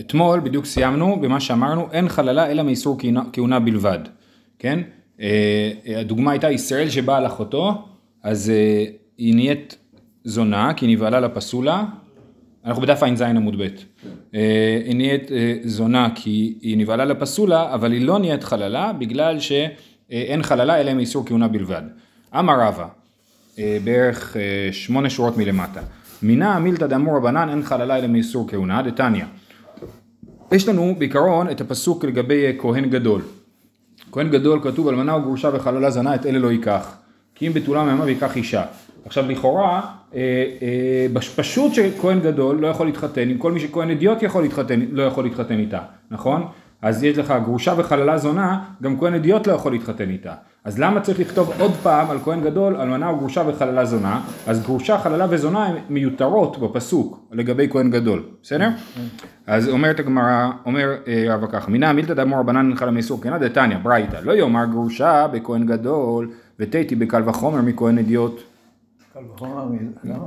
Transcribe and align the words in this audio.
אתמול 0.00 0.40
בדיוק 0.40 0.64
סיימנו 0.64 1.20
במה 1.20 1.40
שאמרנו 1.40 1.88
אין 1.92 2.08
חללה 2.08 2.50
אלא 2.50 2.62
מאיסור 2.62 2.98
כהונה, 3.32 3.60
בלבד, 3.60 3.98
כן? 4.58 4.80
אה, 5.20 5.72
הדוגמה 6.00 6.30
הייתה 6.30 6.50
ישראל 6.50 6.90
שבאה 6.90 7.16
על 7.16 7.26
אחותו, 7.26 7.84
אז 8.22 8.50
אה, 8.50 8.84
היא 9.18 9.34
נהיית 9.34 9.76
זונה 10.24 10.74
כי 10.74 10.86
היא 10.86 10.96
נבהלה 10.96 11.20
לפסולה, 11.20 11.84
אנחנו 12.64 12.82
בדף 12.82 13.02
ע"ז 13.02 13.22
עמוד 13.22 13.58
ב', 13.58 13.66
אה, 14.34 14.80
היא 14.84 14.96
נהיית 14.96 15.30
זונה 15.64 16.08
כי 16.14 16.58
היא 16.60 16.78
נבהלה 16.78 17.04
לפסולה, 17.04 17.74
אבל 17.74 17.92
היא 17.92 18.06
לא 18.06 18.18
נהיית 18.18 18.44
חללה 18.44 18.92
בגלל 18.92 19.38
שאין 19.40 20.42
חללה 20.42 20.80
אלא 20.80 20.94
מאיסור 20.94 21.26
כהונה 21.26 21.48
בלבד. 21.48 21.82
אמר 22.38 22.60
רבא, 22.60 22.86
בערך 23.84 24.36
שמונה 24.72 25.10
שורות 25.10 25.36
מלמטה, 25.36 25.80
מינה 26.22 26.58
מילתא 26.58 26.86
דאמור 26.86 27.16
רבנן 27.16 27.48
אין 27.48 27.62
חללה 27.62 27.98
אלא 27.98 28.06
מאיסור 28.06 28.48
כהונה, 28.48 28.82
דתניא 28.82 29.24
יש 30.52 30.68
לנו 30.68 30.94
בעיקרון 30.98 31.50
את 31.50 31.60
הפסוק 31.60 32.04
לגבי 32.04 32.56
כהן 32.58 32.90
גדול. 32.90 33.22
כהן 34.12 34.30
גדול 34.30 34.60
כתוב 34.62 34.88
אלמנה 34.88 35.16
וגרושה 35.16 35.50
וחללה 35.52 35.90
זנה 35.90 36.14
את 36.14 36.26
אלה 36.26 36.38
לא 36.38 36.52
ייקח. 36.52 36.96
כי 37.34 37.46
אם 37.46 37.52
בתולה 37.52 37.84
מימה 37.84 38.04
ויקח 38.04 38.36
אישה. 38.36 38.62
עכשיו 39.04 39.28
לכאורה, 39.28 39.80
אה, 40.14 40.20
אה, 40.62 41.20
פשוט 41.36 41.74
שכהן 41.74 42.20
גדול 42.20 42.56
לא 42.56 42.66
יכול 42.66 42.86
להתחתן 42.86 43.28
עם 43.28 43.38
כל 43.38 43.52
מי 43.52 43.60
שכהן 43.60 43.90
אדיוט 43.90 44.22
יכול 44.22 44.42
להתחתן, 44.42 44.80
לא 44.92 45.02
יכול 45.02 45.24
להתחתן 45.24 45.58
איתה, 45.58 45.80
נכון? 46.10 46.46
אז 46.82 47.04
יש 47.04 47.18
לך 47.18 47.34
גרושה 47.44 47.74
וחללה 47.76 48.18
זונה, 48.18 48.58
גם 48.82 48.98
כהן 48.98 49.14
אדיוט 49.14 49.46
לא 49.46 49.52
יכול 49.52 49.72
להתחתן 49.72 50.10
איתה. 50.10 50.34
אז 50.66 50.78
למה 50.78 51.00
צריך 51.00 51.20
לכתוב 51.20 51.52
עוד 51.58 51.72
פעם 51.82 52.10
על 52.10 52.18
כהן 52.18 52.40
גדול, 52.40 52.76
אלמנה 52.76 53.12
וגרושה 53.12 53.42
וחללה 53.46 53.84
זונה? 53.84 54.20
אז 54.46 54.62
גרושה, 54.62 54.98
חללה 54.98 55.26
וזונה 55.30 55.66
הן 55.66 55.76
מיותרות 55.88 56.58
בפסוק 56.58 57.20
לגבי 57.32 57.68
כהן 57.70 57.90
גדול, 57.90 58.22
בסדר? 58.42 58.68
אז 59.46 59.68
אומרת 59.68 60.00
הגמרא, 60.00 60.50
אומר 60.66 60.96
אה, 61.08 61.24
רבא 61.28 61.46
ככה, 61.46 61.70
מינא 61.70 61.92
מילתא 61.92 62.14
דאמור 62.14 62.38
רבנן 62.38 62.76
חלה 62.76 62.90
מאיסור 62.90 63.22
כנא 63.22 63.38
דתניא, 63.38 63.78
ברייתא, 63.78 64.16
לא 64.22 64.32
יאמר 64.32 64.64
גרושה 64.64 65.26
בכהן 65.32 65.66
גדול 65.66 66.30
ותתי 66.60 66.94
בקל 66.94 67.22
וחומר 67.28 67.60
מכהן 67.60 67.98
אדיוט. 67.98 68.40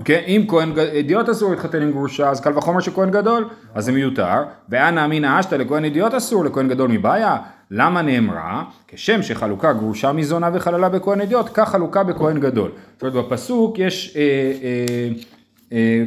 כן, 0.06 0.22
אם 0.28 0.46
כהן 0.48 0.72
אדיוט 1.00 1.30
אסור 1.30 1.52
להתחתן 1.52 1.82
עם 1.82 1.92
גרושה, 1.92 2.30
אז 2.30 2.42
קל 2.42 2.58
וחומר 2.58 2.80
שכהן 2.80 3.12
גדול, 3.12 3.50
אז 3.76 3.86
זה 3.86 3.92
מיותר. 3.92 4.44
ואנא 4.70 5.06
אמינא 5.06 5.40
אשתא 5.40 5.56
לכהן 5.56 5.86
אדיוט 5.86 6.14
אסור, 6.14 6.46
לכהן 6.46 6.68
גדול 6.68 6.92
מבעיה. 6.92 7.38
למה 7.72 8.02
נאמרה? 8.02 8.64
כשם 8.88 9.24
שחלוקה 9.24 9.74
גרושה 9.74 10.12
מזונה 10.12 10.50
וחללה 10.54 10.90
בכהן 10.90 11.22
אדיוט, 11.22 11.50
כך 11.54 11.70
חלוקה 11.70 12.04
בכהן 12.04 12.40
גדול. 12.40 12.72
זאת 12.94 13.02
אומרת, 13.02 13.26
בפסוק 13.26 13.80
יש... 13.80 14.18
אה, 14.18 14.22
אה, 14.64 15.39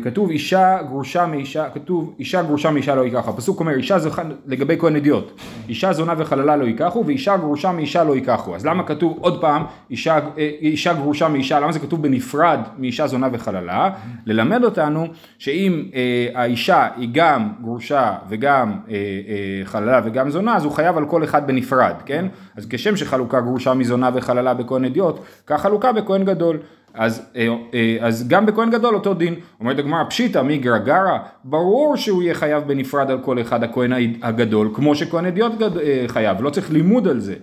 כתוב 0.05 0.31
אישה 0.31 0.79
גרושה 0.89 1.27
מאישה, 1.27 1.71
כתוב 1.75 2.15
אישה 2.19 2.43
גרושה 2.43 2.71
מאישה 2.71 2.95
לא 2.95 3.03
ייקחו, 3.03 3.31
הפסוק 3.31 3.61
אומר 3.61 3.73
אישה 3.73 3.99
זוכה 3.99 4.23
לגבי 4.47 4.77
כהן 4.79 4.97
אדיוט, 4.97 5.41
אישה 5.69 5.93
זונה 5.93 6.15
וחללה 6.19 6.57
לא 6.57 6.65
ייקחו 6.65 7.05
ואישה 7.07 7.37
גרושה 7.37 7.73
מאישה 7.73 8.05
לא 8.05 8.15
ייקחו, 8.15 8.57
אז 8.57 8.67
למה 8.67 8.83
כתוב 8.83 9.19
עוד 9.21 9.41
פעם 9.41 9.65
אישה, 9.91 10.19
אה, 10.39 10.51
אישה 10.61 10.95
גרושה 10.95 11.29
מאישה, 11.29 11.61
למה 11.61 11.73
זה 11.73 11.79
כתוב 11.79 12.03
בנפרד 12.03 12.59
מאישה 12.79 13.07
זונה 13.07 13.29
וחללה? 13.33 13.91
ללמד 14.27 14.65
אותנו 14.65 15.07
שאם 15.39 15.85
אה, 15.95 16.29
האישה 16.35 16.89
היא 16.97 17.09
גם 17.13 17.53
גרושה 17.63 18.13
וגם 18.29 18.73
אה, 18.89 18.95
אה, 18.95 19.65
חללה 19.65 20.01
וגם 20.05 20.31
זונה, 20.31 20.57
אז 20.57 20.65
הוא 20.65 20.73
חייב 20.73 20.97
על 20.97 21.07
כל 21.07 21.25
אחד 21.25 21.47
בנפרד, 21.47 21.95
כן? 22.07 22.27
אז 22.57 22.67
כשם 22.71 22.97
שחלוקה 22.97 23.41
גרושה 23.41 23.75
מזונה 23.75 24.11
וחללה 24.15 24.55
בכהן 24.55 24.85
אדיוט, 24.85 25.19
כך 25.47 25.61
חלוקה 25.61 25.93
בכהן 25.93 26.25
גדול. 26.25 26.59
אז, 26.95 27.23
אה, 27.37 27.49
אה, 27.75 27.97
אז 28.01 28.29
גם 28.29 28.47
בכהן 28.47 28.71
גדול 28.71 28.95
אותו 28.95 29.15
דין. 29.15 29.35
אומרת 29.61 29.79
הגמרא 29.79 30.05
פשיטא 30.05 30.43
מגרא 30.43 30.79
גרא, 30.79 31.19
ברור 31.45 31.97
שהוא 31.97 32.23
יהיה 32.23 32.35
חייב 32.35 32.65
בנפרד 32.67 33.11
על 33.11 33.19
כל 33.19 33.41
אחד 33.41 33.63
הכהן 33.63 33.93
הגדול, 34.23 34.71
כמו 34.75 34.95
שכהן 34.95 35.27
אדיוט 35.27 35.59
גד, 35.59 35.79
אה, 35.79 36.05
חייב, 36.07 36.43
לא 36.43 36.51
צריך 36.51 36.71
לימוד 36.71 37.09
על 37.09 37.21
זה. 37.21 37.35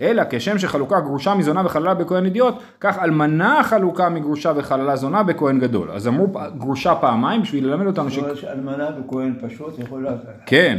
אלא 0.00 0.22
כשם 0.30 0.58
שחלוקה 0.58 1.00
גרושה 1.00 1.34
מזונה 1.34 1.62
וחללה 1.66 1.94
בכהן 1.94 2.26
אדיוט, 2.26 2.54
כך 2.80 2.98
אלמנה 2.98 3.60
חלוקה 3.64 4.08
מגרושה 4.08 4.52
וחללה 4.56 4.96
זונה 4.96 5.22
בכהן 5.22 5.60
גדול. 5.60 5.90
אז 5.90 6.08
אמרו 6.08 6.26
גרושה 6.58 6.94
פעמיים 6.94 7.42
בשביל 7.42 7.66
ללמד 7.66 7.86
אותנו 7.86 8.10
ש... 8.10 8.18
אלמנה 8.44 8.88
בכהן 8.90 9.34
פשוט 9.46 9.78
יכול 9.78 10.02
לעשות. 10.02 10.20
כן, 10.46 10.78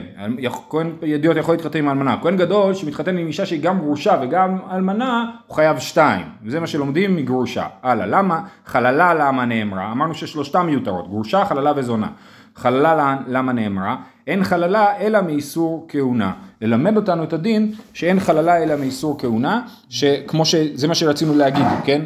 כהן 0.70 0.92
אדיוט 1.16 1.38
יכול 1.38 1.54
להתחתן 1.54 1.80
עם 1.80 1.90
אלמנה. 1.90 2.18
כהן 2.22 2.38
גדול 2.38 2.74
שמתחתן 2.74 3.18
עם 3.18 3.28
אישה 3.28 3.46
שהיא 3.46 3.62
גם 3.62 3.80
גרושה 3.80 4.20
וגם 4.22 4.58
אלמנה, 4.72 5.26
הוא 5.48 5.56
חייב 5.56 5.80
שתיים. 5.80 6.26
וזה 6.44 6.60
מה 6.60 6.68
שלומדים 6.68 7.16
מגרושה. 7.16 7.66
הלאה. 7.84 8.17
למה 8.18 8.42
חללה 8.66 9.14
למה 9.14 9.46
נאמרה? 9.46 9.92
אמרנו 9.92 10.14
ששלושתם 10.14 10.66
מיותרות, 10.66 11.08
גרושה, 11.10 11.46
חללה 11.46 11.74
וזונה. 11.76 12.08
חללה 12.56 13.18
למה 13.28 13.54
נאמרה? 13.54 13.96
אין 14.28 14.44
חללה 14.44 14.98
אלא 15.00 15.22
מאיסור 15.22 15.86
כהונה. 15.90 16.34
ללמד 16.62 16.98
אותנו 16.98 17.24
את 17.24 17.34
הדין 17.34 17.74
שאין 17.94 18.20
חללה 18.20 18.64
אלא 18.64 18.76
מאיסור 18.76 19.20
כהונה, 19.20 19.62
שכמו 19.90 20.46
שזה 20.46 20.88
מה 20.88 20.96
שרצינו 20.96 21.36
להגיד, 21.36 21.66
כן? 21.86 22.02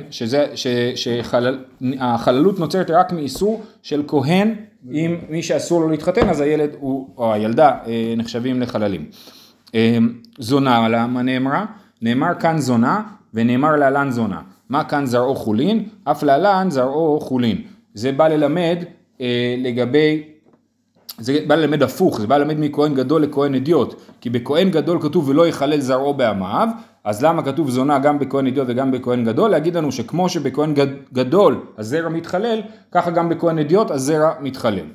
שהחללות 0.96 2.60
נוצרת 2.60 2.90
רק 2.92 3.12
מאיסור 3.12 3.64
של 3.84 4.04
כהן 4.08 4.56
עם 4.90 5.18
מי 5.30 5.44
שאסור 5.44 5.82
לו 5.82 5.90
להתחתן, 5.90 6.30
אז 6.30 6.42
הילד 6.42 6.70
הוא, 6.80 7.10
או 7.18 7.34
הילדה 7.34 7.72
אה, 7.88 8.14
נחשבים 8.18 8.62
לחללים. 8.62 9.06
אה, 9.76 9.98
זונה 10.40 10.90
למה 10.90 11.22
נאמרה? 11.22 11.66
נאמר 12.02 12.32
כאן 12.40 12.58
זונה 12.60 13.02
ונאמר 13.34 13.76
להלן 13.76 14.12
זונה. 14.12 14.42
מה 14.72 14.84
כאן 14.84 15.06
זרעו 15.06 15.36
חולין? 15.36 15.86
אף 16.04 16.24
להלן 16.24 16.68
זרעו 16.70 17.20
חולין. 17.20 17.62
זה 17.94 18.12
בא 18.12 18.28
ללמד 18.28 18.78
אה, 19.22 19.56
לגבי, 19.58 20.24
זה 21.18 21.40
בא 21.48 21.56
ללמד 21.56 21.84
הפוך, 21.84 22.22
זה 22.22 22.28
בא 22.28 22.38
ללמד 22.38 22.56
מכהן 22.60 22.94
גדול 22.94 23.24
לכהן 23.24 23.56
אדיוט. 23.56 24.02
כי 24.22 24.30
בכהן 24.30 24.70
גדול 24.70 25.02
כתוב 25.02 25.30
ולא 25.30 25.48
יחלל 25.48 25.80
זרעו 25.80 26.14
בעמיו, 26.14 26.68
אז 27.04 27.24
למה 27.24 27.44
כתוב 27.44 27.70
זונה 27.70 28.00
גם 28.00 28.20
בכהן 28.20 28.48
אדיוט 28.48 28.68
וגם 28.70 28.92
בכהן 28.92 29.26
גדול? 29.26 29.52
להגיד 29.52 29.76
לנו 29.76 29.92
שכמו 29.92 30.30
שבכהן 30.30 30.74
גדול 31.14 31.60
הזרע 31.78 32.10
מתחלל, 32.10 32.62
ככה 32.92 33.12
גם 33.12 33.30
בכהן 33.30 33.60
אדיוט 33.60 33.92
הזרע 33.92 34.32
מתחלל. 34.42 34.86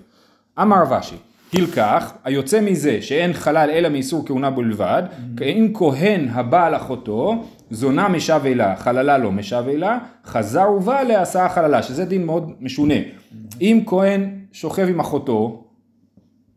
אמר 0.61 0.83
רבשי 0.83 1.17
תלקח, 1.51 2.13
היוצא 2.25 2.61
מזה 2.61 3.03
שאין 3.03 3.33
חלל 3.33 3.71
אלא 3.73 3.89
מאיסור 3.89 4.27
כהונה 4.27 4.51
בלבד, 4.51 5.03
אם 5.43 5.71
כהן 5.75 6.29
הבא 6.33 6.67
על 6.67 6.77
אחותו, 6.77 7.45
זונה 7.71 8.09
משב 8.09 8.41
אלה, 8.45 8.77
חללה 8.77 9.19
לא 9.19 9.33
משב 9.33 9.65
אלה, 9.69 9.99
חזר 10.25 10.71
ובא 10.77 11.01
עליה 11.01 11.23
עשה 11.23 11.49
חללה, 11.49 11.83
שזה 11.83 12.05
דין 12.05 12.27
מאוד 12.27 12.53
משונה. 12.61 12.95
אם 13.61 13.83
כהן 13.87 14.31
שוכב 14.53 14.87
עם 14.89 15.01
אחותו, 15.01 15.65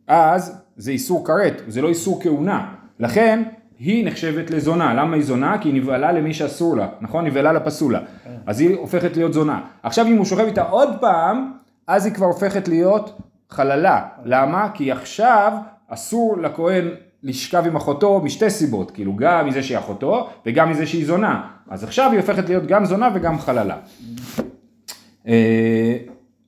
אז 0.08 0.62
זה 0.78 0.92
איסור 0.92 1.26
כרת, 1.26 1.62
זה 1.68 1.82
לא 1.82 1.90
איסור 1.90 2.22
כהונה. 2.24 2.74
לכן 3.00 3.44
היא 3.80 4.06
נחשבת 4.06 4.52
לזונה. 4.52 4.94
למה 4.94 5.16
היא 5.16 5.24
זונה? 5.24 5.58
כי 5.62 5.70
היא 5.70 5.82
נבהלה 5.82 6.12
למי 6.12 6.34
שאסור 6.34 6.78
לה, 6.78 6.88
נכון? 7.02 7.26
נבהלה 7.26 7.54
לפסולה. 7.54 8.00
אז 8.46 8.60
היא 8.60 8.78
הופכת 8.78 9.18
להיות 9.18 9.34
זונה. 9.34 9.62
עכשיו 9.84 10.06
אם 10.08 10.18
הוא 10.18 10.26
שוכב 10.26 10.46
איתה 10.46 10.64
עוד 10.64 10.90
פעם, 11.02 11.52
אז 11.88 12.06
היא 12.06 12.14
כבר 12.14 12.26
הופכת 12.26 12.68
להיות 12.68 13.18
חללה. 13.50 14.08
למה? 14.26 14.70
כי 14.74 14.92
עכשיו 14.92 15.54
אסור 15.88 16.38
לכהן 16.38 16.90
לשכב 17.24 17.64
עם 17.68 17.76
אחותו 17.76 18.22
משתי 18.24 18.50
סיבות, 18.50 18.92
כאילו 18.92 19.16
גם 19.16 19.48
מזה 19.48 19.64
שהיא 19.64 19.78
אחותו 19.78 20.30
וגם 20.46 20.72
מזה 20.72 20.88
שהיא 20.88 21.06
זונה. 21.06 21.48
אז 21.70 21.84
עכשיו 21.84 22.12
היא 22.12 22.20
הופכת 22.20 22.50
להיות 22.50 22.66
גם 22.66 22.86
זונה 22.86 23.10
וגם 23.14 23.40
חללה. 23.40 23.78
אה, 25.28 25.98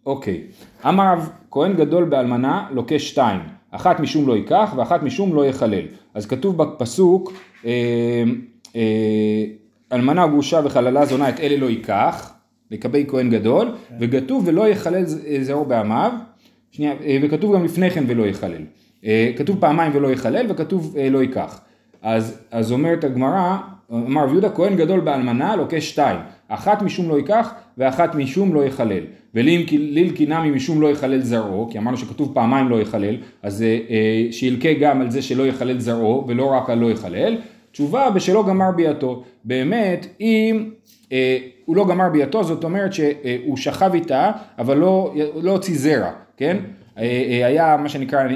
אוקיי, 0.05 0.43
אמר 0.87 1.15
כהן 1.51 1.73
גדול 1.73 2.03
באלמנה 2.03 2.67
לוקה 2.71 2.99
שתיים, 2.99 3.39
אחת 3.71 3.99
משום 3.99 4.27
לא 4.27 4.37
ייקח 4.37 4.73
ואחת 4.77 5.03
משום 5.03 5.35
לא 5.35 5.45
יחלל. 5.45 5.85
אז 6.13 6.25
כתוב 6.25 6.57
בפסוק, 6.57 7.33
אה, 7.65 8.23
אה, 8.75 9.43
אלמנה 9.91 10.27
גרושה 10.27 10.61
וחללה 10.63 11.05
זונה 11.05 11.29
את 11.29 11.39
אלה 11.39 11.57
לא 11.57 11.65
ייקח, 11.65 12.33
לגבי 12.71 13.05
כהן 13.07 13.29
גדול, 13.29 13.71
וכתוב 13.99 14.43
ולא 14.47 14.67
יחלל 14.67 15.03
זרעו 15.41 15.65
בעמיו, 15.65 16.11
שנייה, 16.71 16.93
אה, 17.05 17.17
וכתוב 17.21 17.55
גם 17.55 17.63
לפני 17.63 17.91
כן 17.91 18.03
ולא 18.07 18.23
יחלל. 18.23 18.61
אה, 19.05 19.31
כתוב 19.37 19.57
פעמיים 19.59 19.91
ולא 19.95 20.11
יחלל 20.11 20.45
וכתוב 20.49 20.95
אה, 20.97 21.09
לא 21.09 21.21
ייקח. 21.21 21.61
אז, 22.01 22.41
אז 22.51 22.71
אומרת 22.71 23.03
הגמרא, 23.03 23.57
אמר 23.91 24.23
רב 24.23 24.31
יהודה 24.31 24.49
כהן 24.49 24.75
גדול 24.75 24.99
באלמנה 24.99 25.55
לוקה 25.55 25.81
שתיים, 25.81 26.19
אחת 26.47 26.81
משום 26.81 27.09
לא 27.09 27.17
ייקח 27.17 27.53
ואחת 27.77 28.15
משום 28.15 28.53
לא 28.53 28.65
יחלל. 28.65 29.03
וליל 29.35 30.11
קינמי 30.15 30.51
משום 30.51 30.81
לא 30.81 30.91
יחלל 30.91 31.21
זרעו, 31.21 31.69
כי 31.71 31.77
אמרנו 31.77 31.97
שכתוב 31.97 32.31
פעמיים 32.33 32.69
לא 32.69 32.81
יחלל, 32.81 33.17
אז 33.43 33.65
שילקה 34.31 34.73
גם 34.73 35.01
על 35.01 35.11
זה 35.11 35.21
שלא 35.21 35.47
יחלל 35.47 35.79
זרעו 35.79 36.25
ולא 36.27 36.45
רק 36.45 36.69
על 36.69 36.79
לא 36.79 36.91
יחלל. 36.91 37.37
תשובה 37.71 38.09
בשלא 38.09 38.47
גמר 38.47 38.71
ביאתו. 38.75 39.23
באמת, 39.45 40.05
אם 40.21 40.69
אה, 41.11 41.37
הוא 41.65 41.75
לא 41.75 41.87
גמר 41.87 42.09
ביאתו, 42.09 42.43
זאת 42.43 42.63
אומרת 42.63 42.93
שהוא 42.93 43.57
שכב 43.57 43.91
איתה, 43.93 44.31
אבל 44.59 44.77
לא, 44.77 45.13
לא 45.35 45.51
הוציא 45.51 45.77
זרע, 45.77 46.11
כן? 46.37 46.57
אה, 46.97 47.03
אה, 47.03 47.45
היה 47.47 47.77
מה 47.77 47.89
שנקרא 47.89 48.19
אה, 48.19 48.27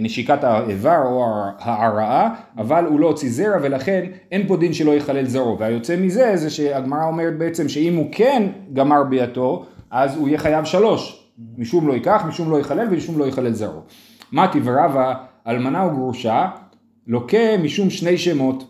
נשיקת 0.00 0.44
האיבר 0.44 1.02
או 1.04 1.24
ההרעה, 1.58 2.34
אבל 2.58 2.84
הוא 2.84 3.00
לא 3.00 3.06
הוציא 3.06 3.30
זרע 3.30 3.56
ולכן 3.62 4.06
אין 4.32 4.46
פה 4.46 4.56
דין 4.56 4.72
שלא 4.72 4.94
יחלל 4.94 5.24
זרעו. 5.24 5.58
והיוצא 5.58 5.96
מזה 5.96 6.36
זה 6.36 6.50
שהגמרא 6.50 7.04
אומרת 7.04 7.38
בעצם 7.38 7.68
שאם 7.68 7.96
הוא 7.96 8.06
כן 8.12 8.42
גמר 8.72 9.04
ביאתו, 9.04 9.64
אז 9.90 10.16
הוא 10.16 10.28
יהיה 10.28 10.38
חייב 10.38 10.64
שלוש. 10.64 11.30
משום 11.58 11.88
לא 11.88 11.92
ייקח, 11.92 12.24
משום 12.28 12.50
לא 12.50 12.60
יחלל 12.60 12.86
ומשום 12.90 13.18
לא 13.18 13.24
יחלל 13.24 13.52
זרעו. 13.52 13.80
מתי 14.32 14.60
ורבא 14.64 15.14
אלמנה 15.46 15.86
וגרושה, 15.86 16.48
לוקה 17.06 17.56
משום 17.62 17.90
שני 17.90 18.18
שמות. 18.18 18.64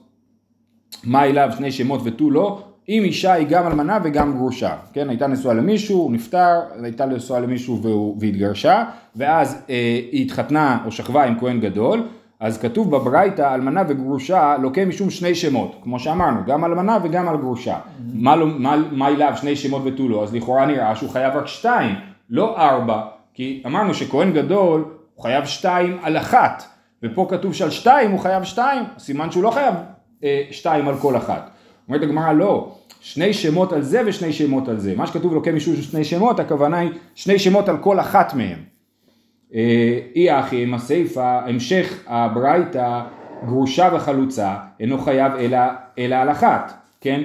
מה 1.04 1.24
אליו 1.24 1.50
שני 1.56 1.72
שמות 1.72 2.00
ותו 2.04 2.30
לא? 2.30 2.67
אם 2.88 3.02
אישה 3.04 3.32
היא 3.32 3.46
גם 3.46 3.66
אלמנה 3.66 3.98
וגם 4.02 4.36
גרושה, 4.36 4.76
כן, 4.92 5.08
הייתה 5.08 5.26
נשואה 5.26 5.54
למישהו, 5.54 5.96
הוא 5.98 6.12
נפטר, 6.12 6.60
הייתה 6.82 7.06
נשואה 7.06 7.40
למישהו 7.40 7.82
והוא, 7.82 8.16
והתגרשה, 8.20 8.84
ואז 9.16 9.62
אה, 9.70 10.00
היא 10.12 10.24
התחתנה 10.24 10.78
או 10.86 10.92
שכבה 10.92 11.24
עם 11.24 11.38
כהן 11.40 11.60
גדול, 11.60 12.02
אז 12.40 12.58
כתוב 12.58 12.90
בברייתא 12.96 13.54
אלמנה 13.54 13.82
וגרושה 13.88 14.56
לוקה 14.62 14.84
משום 14.84 15.10
שני 15.10 15.34
שמות, 15.34 15.76
כמו 15.82 15.98
שאמרנו, 15.98 16.40
גם 16.46 16.64
אלמנה 16.64 16.98
וגם 17.02 17.28
על 17.28 17.36
גרושה. 17.36 17.76
מה, 18.14 18.36
לא- 18.36 18.46
מה, 18.46 18.76
מה 18.92 19.08
אליו 19.08 19.32
שני 19.36 19.56
שמות 19.56 19.82
ותו 19.84 20.08
לא? 20.08 20.22
אז 20.22 20.34
לכאורה 20.34 20.66
נראה 20.66 20.96
שהוא 20.96 21.10
חייב 21.10 21.36
רק 21.36 21.46
שתיים, 21.46 21.94
לא 22.30 22.58
ארבע, 22.58 23.02
כי 23.34 23.62
אמרנו 23.66 23.94
שכהן 23.94 24.32
גדול 24.32 24.84
הוא 25.14 25.22
חייב 25.22 25.44
שתיים 25.44 25.98
על 26.02 26.16
אחת, 26.16 26.64
ופה 27.02 27.26
כתוב 27.30 27.54
שעל 27.54 27.70
שתיים 27.70 28.10
הוא 28.10 28.20
חייב 28.20 28.44
שתיים, 28.44 28.82
סימן 28.98 29.30
שהוא 29.30 29.42
לא 29.42 29.50
חייב 29.50 29.74
אה, 30.24 30.42
שתיים 30.50 30.88
על 30.88 30.96
כל 30.96 31.16
אחת. 31.16 31.50
אומרת 31.88 32.02
הגמרא 32.02 32.32
לא, 32.32 32.74
שני 33.00 33.32
שמות 33.32 33.72
על 33.72 33.82
זה 33.82 34.02
ושני 34.06 34.32
שמות 34.32 34.68
על 34.68 34.78
זה. 34.78 34.94
מה 34.96 35.06
שכתוב 35.06 35.34
לוקה 35.34 35.52
משום 35.52 35.76
שני 35.76 36.04
שמות, 36.04 36.40
הכוונה 36.40 36.78
היא 36.78 36.90
שני 37.14 37.38
שמות 37.38 37.68
על 37.68 37.76
כל 37.76 38.00
אחת 38.00 38.34
מהם. 38.34 38.58
אה, 39.54 39.98
אי 40.16 40.40
אחי 40.40 40.62
עם 40.62 40.74
הסיפא, 40.74 41.40
המשך 41.46 42.02
הברייתא 42.06 43.00
גרושה 43.46 43.90
וחלוצה, 43.94 44.56
אינו 44.80 44.98
חייב 44.98 45.32
אלא, 45.32 45.58
אלא 45.98 46.14
על 46.14 46.30
אחת, 46.30 46.72
כן? 47.00 47.22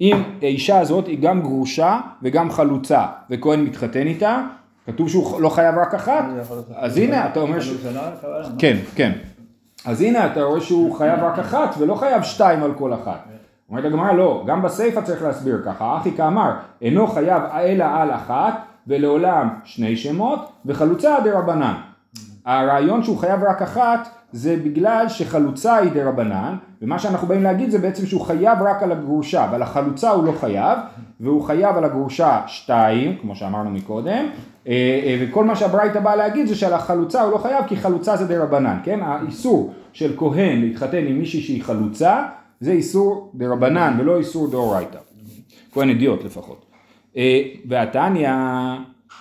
אם 0.00 0.22
האישה 0.42 0.78
הזאת 0.78 1.06
היא 1.06 1.18
גם 1.18 1.42
גרושה 1.42 2.00
וגם 2.22 2.50
חלוצה, 2.50 3.06
וכהן 3.30 3.60
מתחתן 3.64 4.06
איתה, 4.06 4.42
כתוב 4.86 5.08
שהוא 5.08 5.40
לא 5.40 5.48
חייב 5.48 5.74
רק 5.78 5.94
אחת, 5.94 6.24
אז 6.74 6.96
הנה 6.96 7.26
אתה 7.26 7.40
אומר 7.40 7.60
ש... 7.60 7.68
מה? 7.94 8.10
כן, 8.58 8.76
כן. 8.94 9.12
אז 9.84 10.02
הנה 10.02 10.26
אתה 10.26 10.42
רואה 10.42 10.60
שהוא 10.60 10.96
חייב 10.96 11.20
רק 11.20 11.38
אחת 11.38 11.74
ולא 11.78 11.94
חייב 11.94 12.22
שתיים 12.22 12.62
על 12.62 12.74
כל 12.74 12.94
אחת. 12.94 13.28
אומרת 13.70 13.84
הגמרא 13.84 14.12
לא, 14.12 14.44
גם 14.46 14.62
בסיפא 14.62 15.00
צריך 15.00 15.22
להסביר 15.22 15.62
ככה, 15.64 15.98
אחי 15.98 16.12
כאמר, 16.16 16.50
אינו 16.82 17.06
חייב 17.06 17.42
אלא 17.54 17.84
על 17.84 18.10
אחת 18.10 18.54
ולעולם 18.86 19.48
שני 19.64 19.96
שמות 19.96 20.52
וחלוצה 20.66 21.16
דרבנן. 21.24 21.74
הרעיון 22.44 23.02
שהוא 23.02 23.18
חייב 23.18 23.44
רק 23.44 23.62
אחת 23.62 24.08
זה 24.32 24.56
בגלל 24.64 25.08
שחלוצה 25.08 25.76
היא 25.76 25.92
דרבנן 25.92 26.56
ומה 26.82 26.98
שאנחנו 26.98 27.28
באים 27.28 27.42
להגיד 27.42 27.70
זה 27.70 27.78
בעצם 27.78 28.06
שהוא 28.06 28.20
חייב 28.20 28.58
רק 28.62 28.82
על 28.82 28.92
הגרושה 28.92 29.48
ועל 29.50 29.62
החלוצה 29.62 30.10
הוא 30.10 30.24
לא 30.24 30.32
חייב 30.32 30.78
והוא 31.20 31.42
חייב 31.42 31.76
על 31.76 31.84
הגרושה 31.84 32.40
שתיים 32.46 33.16
כמו 33.20 33.36
שאמרנו 33.36 33.70
מקודם 33.70 34.26
אה, 34.66 34.72
אה, 35.04 35.16
וכל 35.20 35.44
מה 35.44 35.56
שהברייתא 35.56 36.00
באה 36.00 36.16
להגיד 36.16 36.46
זה 36.46 36.54
שעל 36.54 36.72
החלוצה 36.72 37.22
הוא 37.22 37.32
לא 37.32 37.38
חייב 37.38 37.64
כי 37.66 37.76
חלוצה 37.76 38.16
זה 38.16 38.26
דרבנן 38.26 38.78
כן 38.84 39.00
האיסור 39.02 39.72
של 39.92 40.14
כהן 40.16 40.60
להתחתן 40.60 41.06
עם 41.06 41.18
מישהי 41.18 41.40
שהיא 41.40 41.62
חלוצה 41.62 42.22
זה 42.60 42.72
איסור 42.72 43.30
דרבנן 43.34 43.96
ולא 44.00 44.18
איסור 44.18 44.50
דאורייתא 44.50 44.98
כהן 45.72 45.88
אידיוט 45.88 46.24
לפחות 46.24 46.64
אה, 47.16 47.42
והתניא 47.68 48.30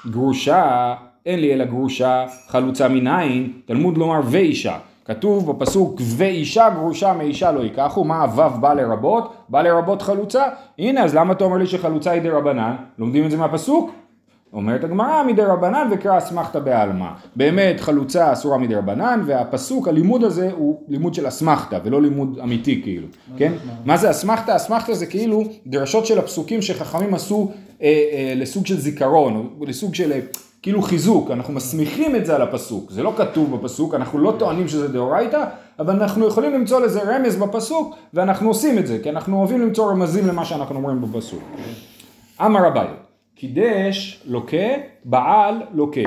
גרושה, 0.09 0.95
אין 1.25 1.39
לי 1.39 1.53
אלא 1.53 1.65
גרושה, 1.65 2.25
חלוצה 2.47 2.87
מנין, 2.87 3.53
תלמוד 3.65 3.97
לומר 3.97 4.21
ואישה. 4.25 4.77
כתוב 5.05 5.51
בפסוק 5.51 6.01
ואישה 6.01 6.69
גרושה 6.69 7.13
מאישה 7.13 7.51
לא 7.51 7.59
ייקחו, 7.59 8.03
מה 8.03 8.21
הוו 8.21 8.61
בא 8.61 8.73
לרבות? 8.73 9.35
בא 9.49 9.61
לרבות 9.61 10.01
חלוצה. 10.01 10.43
הנה 10.79 11.03
אז 11.03 11.15
למה 11.15 11.33
אתה 11.33 11.43
אומר 11.43 11.57
לי 11.57 11.67
שחלוצה 11.67 12.11
היא 12.11 12.21
דרבנן? 12.21 12.75
לומדים 12.97 13.25
את 13.25 13.31
זה 13.31 13.37
מהפסוק? 13.37 13.91
אומרת 14.55 14.83
הגמרא 14.83 15.23
מדרבנן 15.23 15.87
וקרא 15.91 16.17
אסמכתא 16.17 16.59
בעלמא. 16.59 17.09
באמת 17.35 17.79
חלוצה 17.79 18.33
אסורה 18.33 18.57
מדרבנן 18.57 19.21
והפסוק, 19.25 19.87
הלימוד 19.87 20.23
הזה 20.23 20.51
הוא 20.57 20.81
לימוד 20.87 21.13
של 21.13 21.27
אסמכתא 21.27 21.79
ולא 21.83 22.01
לימוד 22.01 22.39
אמיתי 22.43 22.81
כאילו, 22.83 23.07
כן? 23.37 23.53
מה 23.85 23.97
זה 23.97 24.11
אסמכתא? 24.11 24.55
אסמכתא 24.55 24.93
זה 24.93 25.05
כאילו 25.05 25.43
דרשות 25.67 26.05
של 26.05 26.19
הפסוקים 26.19 26.61
שחכמים 26.61 27.13
עשו 27.13 27.51
אה, 27.81 27.87
אה, 27.87 28.33
לסוג 28.35 28.65
של 28.65 28.79
זיכרון, 28.79 29.49
לסוג 29.61 29.95
של 29.95 30.11
אה, 30.11 30.19
כאילו 30.61 30.81
חיזוק, 30.81 31.31
אנחנו 31.31 31.53
מסמיכים 31.53 32.15
את 32.15 32.25
זה 32.25 32.35
על 32.35 32.41
הפסוק, 32.41 32.91
זה 32.91 33.03
לא 33.03 33.13
כתוב 33.17 33.55
בפסוק, 33.55 33.95
אנחנו 33.95 34.19
לא 34.19 34.35
טוענים 34.39 34.67
שזה 34.67 34.87
דאורייתא, 34.87 35.43
אבל 35.79 36.01
אנחנו 36.01 36.27
יכולים 36.27 36.53
למצוא 36.53 36.79
לזה 36.79 37.01
רמז 37.03 37.35
בפסוק 37.35 37.95
ואנחנו 38.13 38.47
עושים 38.47 38.77
את 38.77 38.87
זה, 38.87 38.99
כי 39.03 39.09
אנחנו 39.09 39.39
אוהבים 39.39 39.61
למצוא 39.61 39.91
רמזים 39.91 40.27
למה 40.27 40.45
שאנחנו 40.45 40.75
אומרים 40.75 41.01
בפסוק. 41.01 41.43
אמר 42.41 42.67
אביי, 42.67 42.87
קידש 43.35 44.21
לוקה, 44.25 44.67
בעל 45.05 45.61
לוקה. 45.73 46.01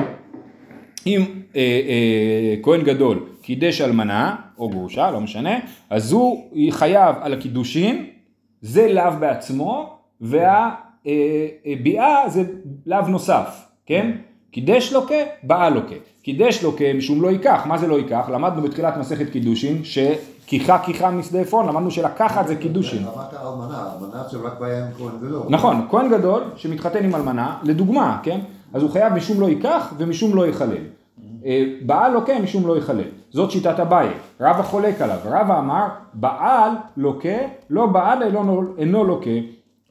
אם 1.06 1.24
אה, 1.56 1.60
אה, 1.60 2.54
כהן 2.62 2.82
גדול 2.82 3.26
קידש 3.42 3.80
אלמנה 3.80 4.36
או 4.58 4.68
גרושה, 4.68 5.10
לא 5.10 5.20
משנה, 5.20 5.58
אז 5.90 6.12
הוא 6.12 6.50
חייב 6.70 7.16
על 7.20 7.32
הקידושין, 7.32 8.06
זה 8.60 8.92
לאו 8.92 9.12
בעצמו, 9.20 9.98
והביאה 10.20 11.08
זה 12.28 12.42
לאו 12.86 13.08
נוסף, 13.08 13.66
כן? 13.86 14.10
קידש 14.50 14.92
לוקה, 14.92 15.14
בעל 15.42 15.74
לוקה. 15.74 15.94
קידש 16.22 16.62
לוקה 16.62 16.92
משום 16.94 17.22
לא 17.22 17.30
ייקח, 17.30 17.62
מה 17.66 17.78
זה 17.78 17.86
לא 17.86 17.98
ייקח? 17.98 18.28
למדנו 18.32 18.62
בתחילת 18.62 18.96
מסכת 18.96 19.30
קידושין, 19.30 19.84
שכיחה 19.84 20.18
כיחה 20.48 21.10
משדה 21.10 21.40
עפרון, 21.40 21.68
למדנו 21.68 21.90
שלקחת 21.90 22.46
זה 22.46 22.56
קידושין. 22.56 23.02
אמרת 23.02 23.34
אלמנה, 23.34 23.90
אלמנה 23.92 24.22
זה 24.30 24.38
רק 24.38 24.60
בעיה 24.60 24.86
עם 24.86 24.92
כהן 24.98 25.18
גדול. 25.22 25.42
נכון, 25.48 25.86
כהן 25.90 26.08
גדול 26.10 26.42
שמתחתן 26.56 27.04
עם 27.04 27.14
אלמנה, 27.14 27.56
לדוגמה, 27.62 28.18
כן? 28.22 28.40
אז 28.74 28.82
הוא 28.82 28.90
חייב 28.90 29.12
משום 29.12 29.40
לא 29.40 29.48
ייקח 29.48 29.94
ומשום 29.98 30.36
לא 30.36 30.46
יחלל. 30.46 30.76
אה, 31.44 31.64
בעל 31.86 32.12
לוקה 32.12 32.38
משום 32.42 32.66
לא 32.66 32.78
יחלל. 32.78 33.04
זאת 33.30 33.50
שיטת 33.50 33.80
אביי. 33.80 34.08
רבא 34.40 34.62
חולק 34.62 35.02
עליו. 35.02 35.18
רבא 35.24 35.58
אמר, 35.58 35.86
בעל 36.14 36.72
לוקה, 36.96 37.38
לא 37.70 37.86
בעל 37.86 38.22
אינו, 38.22 38.62
אינו 38.78 39.04
לוקה. 39.04 39.30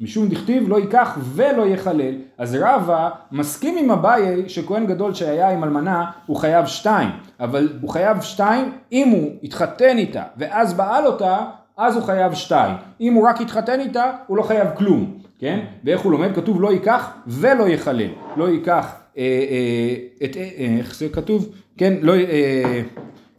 משום 0.01 0.27
דכתיב 0.27 0.69
לא 0.69 0.79
ייקח 0.79 1.17
ולא 1.23 1.67
יחלל. 1.67 2.15
אז 2.37 2.57
רבא 2.61 3.09
מסכים 3.31 3.77
עם 3.77 3.91
אביי 3.91 4.49
שכהן 4.49 4.85
גדול 4.85 5.13
שהיה 5.13 5.49
עם 5.49 5.63
אלמנה 5.63 6.11
הוא 6.25 6.37
חייב 6.37 6.65
שתיים. 6.65 7.09
אבל 7.39 7.69
הוא 7.81 7.89
חייב 7.89 8.21
שתיים 8.21 8.71
אם 8.91 9.09
הוא 9.09 9.31
התחתן 9.43 9.97
איתה 9.97 10.23
ואז 10.37 10.73
בעל 10.73 11.05
אותה, 11.05 11.37
אז 11.77 11.95
הוא 11.95 12.03
חייב 12.03 12.33
שתיים. 12.33 12.75
אם 13.01 13.13
הוא 13.13 13.27
רק 13.27 13.41
התחתן 13.41 13.79
איתה, 13.79 14.11
הוא 14.27 14.37
לא 14.37 14.43
חייב 14.43 14.67
כלום. 14.77 15.17
כן? 15.39 15.59
ואיך 15.83 16.01
הוא 16.01 16.11
לומד? 16.11 16.35
כתוב 16.35 16.61
לא 16.61 16.73
ייקח 16.73 17.13
ולא 17.27 17.69
יחלל. 17.69 18.09
לא 18.37 18.49
ייקח 18.49 18.95
אה, 19.17 19.23
אה, 19.23 20.25
את, 20.25 20.37
אה, 20.37 20.75
איך 20.77 20.95
זה 20.95 21.09
כתוב? 21.09 21.49
כן, 21.77 21.93
לא, 22.01 22.15
אה, 22.15 22.81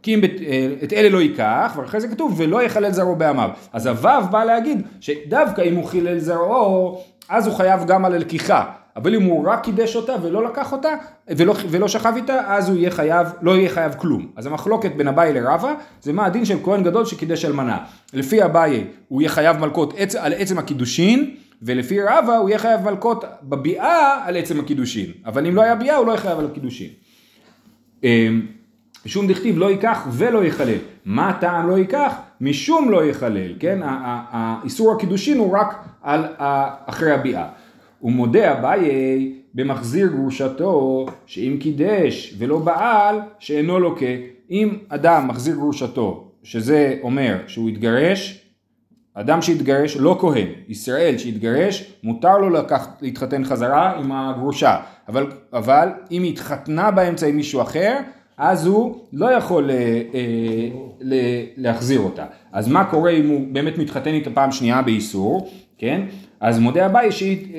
כי 0.03 0.13
אם 0.13 0.21
אה, 0.23 0.67
את 0.83 0.93
אלה 0.93 1.09
לא 1.09 1.21
ייקח, 1.21 1.73
ואחרי 1.77 2.01
זה 2.01 2.07
כתוב 2.07 2.33
ולא 2.37 2.63
יחלל 2.63 2.91
זרעו 2.91 3.15
בעמיו. 3.15 3.49
אז 3.73 3.85
הוו 3.85 4.27
בא 4.31 4.43
להגיד 4.43 4.81
שדווקא 5.01 5.61
אם 5.61 5.75
הוא 5.75 5.85
חילל 5.85 6.19
זרעו, 6.19 7.01
אז 7.29 7.47
הוא 7.47 7.55
חייב 7.55 7.85
גם 7.85 8.05
על 8.05 8.13
הלקיחה. 8.13 8.71
אבל 8.95 9.15
אם 9.15 9.23
הוא 9.23 9.47
רק 9.47 9.63
קידש 9.63 9.95
אותה 9.95 10.15
ולא 10.21 10.43
לקח 10.43 10.71
אותה, 10.71 10.89
ולא, 11.27 11.55
ולא 11.69 11.87
שכב 11.87 12.13
איתה, 12.15 12.41
אז 12.47 12.69
הוא 12.69 12.77
יהיה 12.77 12.91
חייב, 12.91 13.27
לא 13.41 13.57
יהיה 13.57 13.69
חייב 13.69 13.93
כלום. 13.93 14.27
אז 14.35 14.45
המחלוקת 14.45 14.91
בין 14.95 15.07
אביי 15.07 15.33
לרבא, 15.33 15.73
זה 16.01 16.13
מה 16.13 16.25
הדין 16.25 16.45
של 16.45 16.57
כהן 16.63 16.83
גדול 16.83 17.05
שקידש 17.05 17.45
אלמנה. 17.45 17.77
לפי 18.13 18.45
אביי 18.45 18.83
הוא 19.07 19.21
יהיה 19.21 19.29
חייב 19.29 19.57
מלקות 19.57 19.93
עצ, 19.97 20.15
על 20.15 20.33
עצם 20.37 20.57
הקידושין, 20.57 21.35
ולפי 21.61 22.01
רבא 22.01 22.37
הוא 22.37 22.49
יהיה 22.49 22.59
חייב 22.59 22.81
מלקות 22.81 23.23
בביאה 23.43 24.25
על 24.25 24.37
עצם 24.37 24.59
הקידושין. 24.59 25.11
אבל 25.25 25.47
אם 25.47 25.55
לא 25.55 25.61
היה 25.61 25.75
ביאה 25.75 25.95
הוא 25.95 26.05
לא 26.05 26.11
יהיה 26.11 26.21
חייב 26.21 26.39
על 26.39 26.45
הקידושין. 26.45 26.89
משום 29.05 29.27
דכתיב 29.27 29.57
לא 29.57 29.71
ייקח 29.71 30.07
ולא 30.11 30.45
יחלל. 30.45 30.77
מה 31.05 31.29
הטעם 31.29 31.67
לא 31.67 31.77
ייקח? 31.77 32.13
משום 32.41 32.91
לא 32.91 33.05
יחלל, 33.05 33.53
כן? 33.59 33.79
האיסור 33.83 34.95
הקידושין 34.95 35.37
הוא 35.37 35.57
רק 35.57 35.85
על 36.01 36.25
אחרי 36.85 37.11
הביאה. 37.11 37.47
ומודה 38.03 38.59
אביי 38.59 39.33
במחזיר 39.53 40.07
גרושתו 40.07 41.05
שאם 41.25 41.57
קידש 41.59 42.35
ולא 42.37 42.59
בעל 42.59 43.19
שאינו 43.39 43.79
לוקה. 43.79 44.05
אם 44.51 44.77
אדם 44.89 45.27
מחזיר 45.27 45.55
גרושתו, 45.55 46.31
שזה 46.43 46.95
אומר 47.01 47.37
שהוא 47.47 47.69
התגרש, 47.69 48.45
אדם 49.13 49.41
שהתגרש, 49.41 49.97
לא 49.97 50.17
כהן, 50.21 50.47
ישראל 50.67 51.17
שהתגרש, 51.17 51.93
מותר 52.03 52.37
לו 52.37 52.49
לקח, 52.49 52.87
להתחתן 53.01 53.43
חזרה 53.43 53.91
עם 53.91 54.11
הגרושה, 54.11 54.77
אבל, 55.07 55.31
אבל 55.53 55.89
אם 56.11 56.23
היא 56.23 56.33
התחתנה 56.33 56.91
באמצע 56.91 57.27
עם 57.27 57.35
מישהו 57.35 57.61
אחר, 57.61 57.99
אז 58.39 58.65
הוא 58.65 58.95
לא 59.13 59.31
יכול 59.31 59.71
אה, 59.71 60.01
אה, 60.13 61.43
להחזיר 61.57 61.99
אותה. 61.99 62.25
אז 62.51 62.67
מה 62.67 62.85
קורה 62.85 63.11
אם 63.11 63.29
הוא 63.29 63.41
באמת 63.51 63.77
מתחתן 63.77 64.13
איתה 64.13 64.29
פעם 64.29 64.51
שנייה 64.51 64.81
באיסור, 64.81 65.49
כן? 65.77 66.01
אז 66.39 66.59
מודה 66.59 66.85
אביי 66.85 67.11
שהיא 67.11 67.55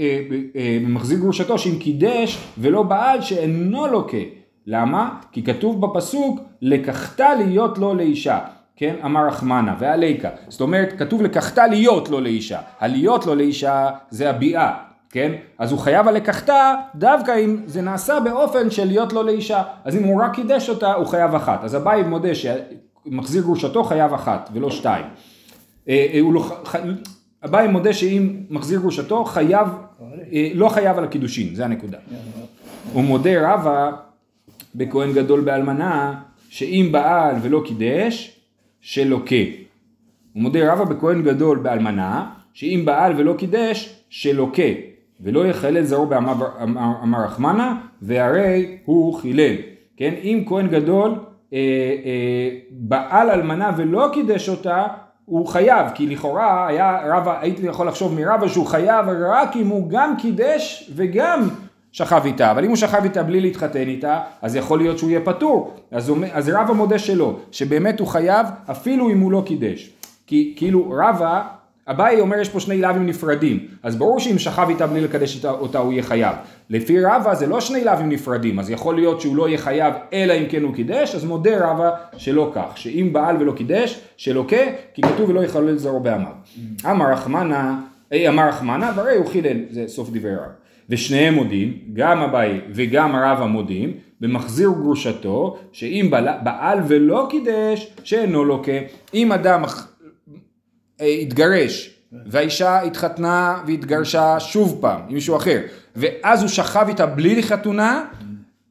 אה, 0.54 1.16
גרושתו 1.20 1.58
שאם 1.58 1.78
קידש 1.78 2.38
ולא 2.58 2.82
בעל 2.82 3.20
שאינו 3.20 3.86
לוקה. 3.86 4.16
למה? 4.66 5.10
כי 5.32 5.42
כתוב 5.42 5.80
בפסוק 5.80 6.40
לקחת 6.62 7.20
להיות 7.20 7.78
לו 7.78 7.94
לאישה. 7.94 8.38
כן, 8.76 8.94
אמר 9.04 9.26
רחמנה, 9.26 9.74
ועליקה. 9.78 10.28
זאת 10.48 10.60
אומרת, 10.60 10.92
כתוב 10.98 11.22
לקחת 11.22 11.58
להיות 11.58 12.08
לו 12.08 12.20
לאישה. 12.20 12.58
הלהיות 12.80 13.26
לו 13.26 13.34
לאישה 13.34 13.88
זה 14.10 14.30
הביאה. 14.30 14.89
כן? 15.10 15.32
אז 15.58 15.72
הוא 15.72 15.80
חייב 15.80 16.08
על 16.08 16.14
לקחתה 16.14 16.74
דווקא 16.94 17.44
אם 17.44 17.62
זה 17.66 17.82
נעשה 17.82 18.20
באופן 18.20 18.70
של 18.70 18.84
להיות 18.84 19.12
לו 19.12 19.22
לאישה. 19.22 19.62
אז 19.84 19.96
אם 19.96 20.04
הוא 20.04 20.22
רק 20.22 20.34
קידש 20.34 20.68
אותה, 20.68 20.94
הוא 20.94 21.06
חייב 21.06 21.34
אחת. 21.34 21.64
אז 21.64 21.76
אביי 21.76 22.02
מודה 22.02 22.28
שמחזיר 22.34 23.42
גרושתו 23.42 23.84
חייב 23.84 24.12
אחת, 24.12 24.50
ולא 24.52 24.70
שתיים. 24.70 25.04
אה, 25.88 26.06
אה, 26.12 26.20
לא, 26.32 27.66
מודה 27.68 27.92
שאם 27.92 28.36
מחזיר 28.50 28.80
גרושתו, 28.80 29.24
חייב, 29.24 29.68
אה, 30.32 30.50
לא 30.54 30.68
חייב 30.68 30.98
על 30.98 31.04
הקידושין, 31.04 31.54
זה 31.54 31.64
הנקודה. 31.64 31.98
הוא 32.92 33.04
מודה 33.04 33.54
רבא 33.54 33.90
בכהן 34.74 35.12
גדול 35.12 35.40
באלמנה, 35.40 36.20
שאם 36.48 36.88
בעל 36.92 37.34
ולא 37.42 37.62
קידש, 37.66 38.40
שלוקה. 38.80 39.34
הוא 40.32 40.42
מודה 40.42 40.72
רבא 40.72 40.84
בכהן 40.84 41.22
גדול 41.22 41.58
באלמנה, 41.58 42.30
שאם 42.54 42.82
בעל 42.84 43.12
ולא 43.16 43.34
קידש, 43.38 43.96
שלוקה. 44.10 44.62
ולא 45.22 45.46
יחלל 45.46 45.82
זרעו 45.82 46.06
באמר 46.06 46.32
אמר- 46.62 46.92
אמר 47.02 47.24
רחמנה, 47.24 47.74
והרי 48.02 48.78
הוא 48.84 49.14
חילל. 49.14 49.54
כן, 49.96 50.14
אם 50.22 50.44
כהן 50.48 50.68
גדול 50.68 51.10
אה, 51.52 51.58
אה, 52.04 52.48
בעל 52.70 53.30
אלמנה 53.30 53.70
ולא 53.76 54.08
קידש 54.12 54.48
אותה, 54.48 54.86
הוא 55.24 55.46
חייב, 55.46 55.86
כי 55.94 56.06
לכאורה 56.06 56.66
היה 56.66 57.00
רבא, 57.16 57.38
הייתי 57.40 57.66
יכול 57.66 57.86
לחשוב 57.88 58.14
מרבא 58.20 58.48
שהוא 58.48 58.66
חייב 58.66 59.06
רק 59.28 59.56
אם 59.56 59.68
הוא 59.68 59.88
גם 59.90 60.14
קידש 60.18 60.90
וגם 60.96 61.48
שכב 61.92 62.20
איתה, 62.24 62.50
אבל 62.50 62.62
אם 62.64 62.68
הוא 62.68 62.76
שכב 62.76 63.00
איתה 63.04 63.22
בלי 63.22 63.40
להתחתן 63.40 63.88
איתה, 63.88 64.20
אז 64.42 64.56
יכול 64.56 64.78
להיות 64.78 64.98
שהוא 64.98 65.10
יהיה 65.10 65.20
פטור. 65.24 65.74
אז, 65.90 66.12
אז 66.32 66.48
רבא 66.48 66.72
מודה 66.72 66.98
שלא, 66.98 67.36
שבאמת 67.52 68.00
הוא 68.00 68.08
חייב 68.08 68.46
אפילו 68.70 69.10
אם 69.10 69.20
הוא 69.20 69.32
לא 69.32 69.42
קידש. 69.46 69.90
כי 70.26 70.54
כאילו 70.56 70.94
רבא, 70.98 71.42
אביי 71.90 72.20
אומר 72.20 72.38
יש 72.38 72.48
פה 72.48 72.60
שני 72.60 72.80
לאווים 72.80 73.06
נפרדים, 73.06 73.66
אז 73.82 73.96
ברור 73.96 74.20
שאם 74.20 74.38
שכב 74.38 74.66
איתה 74.68 74.86
בלי 74.86 75.00
לקדש 75.00 75.44
אותה 75.44 75.78
הוא 75.78 75.92
יהיה 75.92 76.02
חייב. 76.02 76.36
לפי 76.70 77.04
רבא 77.04 77.34
זה 77.34 77.46
לא 77.46 77.60
שני 77.60 77.84
לאווים 77.84 78.08
נפרדים, 78.08 78.58
אז 78.58 78.70
יכול 78.70 78.94
להיות 78.94 79.20
שהוא 79.20 79.36
לא 79.36 79.48
יהיה 79.48 79.58
חייב 79.58 79.94
אלא 80.12 80.32
אם 80.32 80.46
כן 80.48 80.62
הוא 80.62 80.74
קידש, 80.74 81.14
אז 81.14 81.24
מודה 81.24 81.70
רבא 81.70 81.90
שלא 82.16 82.52
כך, 82.54 82.76
שאם 82.76 83.08
בעל 83.12 83.36
ולא 83.40 83.52
קידש, 83.52 84.00
שלוקה, 84.16 84.56
כי 84.94 85.02
כתוב 85.02 85.30
ולא 85.30 85.40
יחלל 85.44 85.76
זרעו 85.76 86.00
בעמיו. 86.00 86.32
אמר 86.90 87.12
רחמנה, 87.12 87.80
אה, 88.12 88.28
אמר 88.28 88.48
רחמנה, 88.48 88.92
והרי 88.96 89.16
הוא 89.16 89.26
חילל, 89.26 89.56
זה 89.70 89.84
סוף 89.88 90.10
דברי 90.10 90.34
רב. 90.34 90.50
ושניהם 90.90 91.34
מודים, 91.34 91.78
גם 91.92 92.18
אביי 92.18 92.60
וגם 92.70 93.16
רבא 93.16 93.46
מודים, 93.46 93.92
במחזיר 94.20 94.70
גרושתו, 94.70 95.56
שאם 95.72 96.10
בעל, 96.42 96.78
ולא 96.88 97.26
קידש, 97.30 97.94
שאינו 98.04 98.44
לוקה. 98.44 98.72
אם 99.14 99.32
אדם 99.32 99.62
התגרש, 101.00 101.96
והאישה 102.26 102.80
התחתנה 102.80 103.62
והתגרשה 103.66 104.40
שוב 104.40 104.78
פעם 104.80 105.00
עם 105.08 105.14
מישהו 105.14 105.36
אחר, 105.36 105.60
ואז 105.96 106.40
הוא 106.40 106.48
שכב 106.48 106.84
איתה 106.88 107.06
בלי 107.06 107.42
חתונה, 107.42 108.04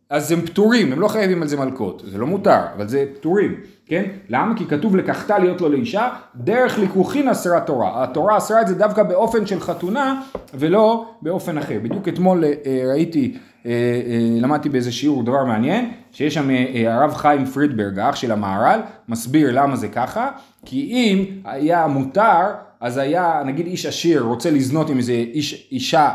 אז 0.10 0.32
הם 0.32 0.42
פטורים, 0.42 0.92
הם 0.92 1.00
לא 1.00 1.08
חייבים 1.08 1.42
על 1.42 1.48
זה 1.48 1.58
מלקות, 1.58 2.04
זה 2.12 2.18
לא 2.18 2.28
מותר, 2.28 2.62
אבל 2.76 2.88
זה 2.88 3.06
פטורים, 3.16 3.56
כן? 3.90 4.04
למה? 4.30 4.58
כי 4.58 4.66
כתוב 4.66 4.96
לקחתה 4.96 5.40
להיות 5.40 5.62
לו 5.62 5.70
לאישה, 5.70 6.10
דרך 6.36 6.80
ליקוחין 6.80 7.30
אסרה 7.30 7.60
תורה. 7.60 8.04
התורה 8.04 8.38
אסרה 8.38 8.62
את 8.62 8.68
זה 8.68 8.76
דווקא 8.76 9.04
באופן 9.04 9.46
של 9.46 9.60
חתונה, 9.60 10.22
ולא 10.54 11.06
באופן 11.22 11.58
אחר. 11.58 11.80
בדיוק 11.84 12.08
אתמול 12.08 12.44
אה, 12.44 12.84
ראיתי, 12.92 13.38
אה, 13.66 13.72
אה, 13.72 14.42
למדתי 14.42 14.70
באיזה 14.70 14.92
שיעור 14.92 15.24
דבר 15.24 15.44
מעניין, 15.44 15.92
שיש 16.12 16.34
שם 16.34 16.50
אה, 16.50 16.66
אה, 16.76 16.96
הרב 16.96 17.14
חיים 17.14 17.46
פרידברג, 17.46 18.00
האח 18.00 18.16
של 18.16 18.32
המהר"ל, 18.32 18.80
מסביר 19.10 19.52
למה 19.52 19.76
זה 19.76 19.88
ככה, 19.88 20.30
כי 20.66 20.86
אם 20.92 21.26
היה 21.46 21.88
מותר, 21.88 22.42
אז 22.82 22.98
היה, 22.98 23.42
נגיד 23.46 23.66
איש 23.66 23.86
עשיר 23.86 24.22
רוצה 24.22 24.52
לזנות 24.52 24.90
עם 24.90 24.98
איזה 24.98 25.14
איש, 25.14 25.70
אישה 25.72 26.10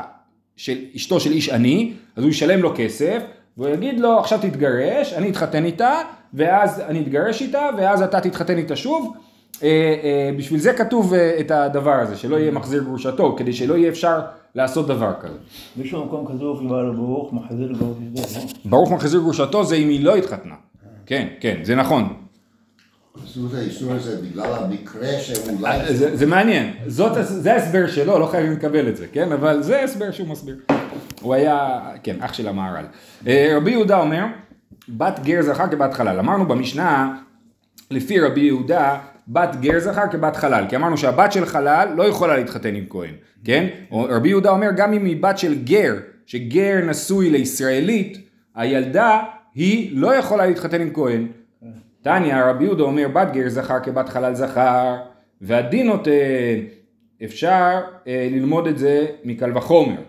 של 0.57 0.79
אשתו 0.97 1.21
של 1.21 1.33
איש 1.33 1.49
עני, 1.49 1.93
אז 2.17 2.23
הוא 2.23 2.31
ישלם 2.31 2.63
לו 2.63 2.73
כסף, 2.77 3.23
והוא 3.57 3.69
יגיד 3.69 4.01
לו 4.01 4.19
עכשיו 4.19 4.39
תתגרש, 4.43 5.13
אני 5.13 5.31
אתחתן 5.31 5.65
איתה, 5.65 6.01
ואז 6.35 6.81
אני 6.81 7.01
אתגרש 7.01 7.43
איתה, 7.43 7.69
ואז 7.79 8.03
אתה 8.03 8.21
תתחתן 8.21 8.59
איתה 8.59 8.77
שוב. 8.77 9.15
אה, 9.63 9.69
אה, 9.69 10.31
בשביל 10.37 10.61
זה 10.61 10.73
כתוב 10.73 11.15
אה, 11.15 11.41
את 11.41 11.51
הדבר 11.51 11.95
הזה, 11.95 12.17
שלא 12.17 12.37
יהיה 12.37 12.51
מחזיר 12.51 12.83
גרושתו, 12.83 13.35
כדי 13.39 13.53
שלא 13.53 13.75
יהיה 13.75 13.89
אפשר 13.89 14.21
לעשות 14.55 14.87
דבר 14.87 15.13
כזה. 15.21 15.35
בשום 15.79 16.07
מקום 16.07 16.27
כתוב 16.27 16.73
הברוך 16.73 17.33
מחזיר 17.33 17.71
ידו, 17.71 17.95
לא? 18.15 18.23
ברוך 18.65 18.93
מחזיר 18.93 19.21
גרושתו 19.21 19.65
זה 19.65 19.75
אם 19.75 19.89
היא 19.89 20.05
לא 20.05 20.17
התחתנה. 20.17 20.55
כן, 21.07 21.29
כן, 21.41 21.61
זה 21.63 21.75
נכון. 21.75 22.09
עשו 23.25 23.47
את 23.47 23.55
האיסור 23.55 23.93
הזה 23.93 24.23
בגלל 24.23 24.53
המקרה 24.55 25.09
שאולי... 25.19 25.81
אה, 25.81 25.95
זה, 25.95 26.17
זה 26.17 26.27
מעניין, 26.27 26.73
זאת, 26.87 27.13
זה 27.21 27.53
ההסבר 27.53 27.87
שלו, 27.87 28.19
לא 28.19 28.27
חייבים 28.27 28.53
לקבל 28.53 28.89
את 28.89 28.97
זה, 28.97 29.07
כן? 29.13 29.33
אבל 29.33 29.63
זה 29.63 29.81
ההסבר 29.81 30.11
שהוא 30.11 30.29
מסביר. 30.29 30.57
הוא 31.23 31.35
היה, 31.35 31.81
כן, 32.03 32.17
אח 32.21 32.33
של 32.33 32.49
המהר"ל. 32.49 32.85
רבי 33.57 33.71
יהודה 33.71 34.01
אומר, 34.01 34.25
בת 34.89 35.21
גר 35.25 35.43
זכר 35.43 35.67
כבת 35.67 35.95
חלל. 35.95 36.19
אמרנו 36.19 36.49
במשנה, 36.49 37.17
לפי 37.91 38.21
רבי 38.21 38.41
יהודה, 38.41 38.99
בת 39.29 39.57
גר 39.57 39.79
זכר 39.79 40.07
כבת 40.11 40.37
חלל. 40.37 40.65
כי 40.69 40.77
אמרנו 40.77 40.97
שהבת 40.97 41.33
של 41.33 41.47
חלל 41.47 41.89
לא 41.97 42.03
יכולה 42.03 42.37
להתחתן 42.37 42.75
עם 42.75 42.85
כהן, 42.91 43.15
כן? 43.45 43.67
רבי 43.93 44.29
יהודה 44.29 44.51
אומר, 44.51 44.69
גם 44.77 44.93
אם 44.93 45.05
היא 45.05 45.23
בת 45.23 45.39
של 45.39 45.65
גר, 45.65 45.95
שגר 46.27 46.81
נשוי 46.87 47.31
לישראלית, 47.31 48.19
הילדה 48.55 49.23
היא 49.55 49.99
לא 49.99 50.15
יכולה 50.15 50.47
להתחתן 50.47 50.81
עם 50.81 50.91
כהן. 50.95 51.27
תניא, 52.03 52.45
רבי 52.45 52.65
יהודה 52.65 52.83
אומר, 52.83 53.09
בת 53.13 53.29
גר 53.33 53.49
זכר 53.49 53.81
כבת 53.81 54.09
חלל 54.09 54.35
זכר, 54.35 54.97
והדין 55.41 55.87
נותן, 55.87 56.11
אפשר 57.25 57.81
אה, 58.07 58.29
ללמוד 58.31 58.67
את 58.67 58.79
זה 58.79 59.07
מקל 59.25 59.57
וחומר. 59.57 60.01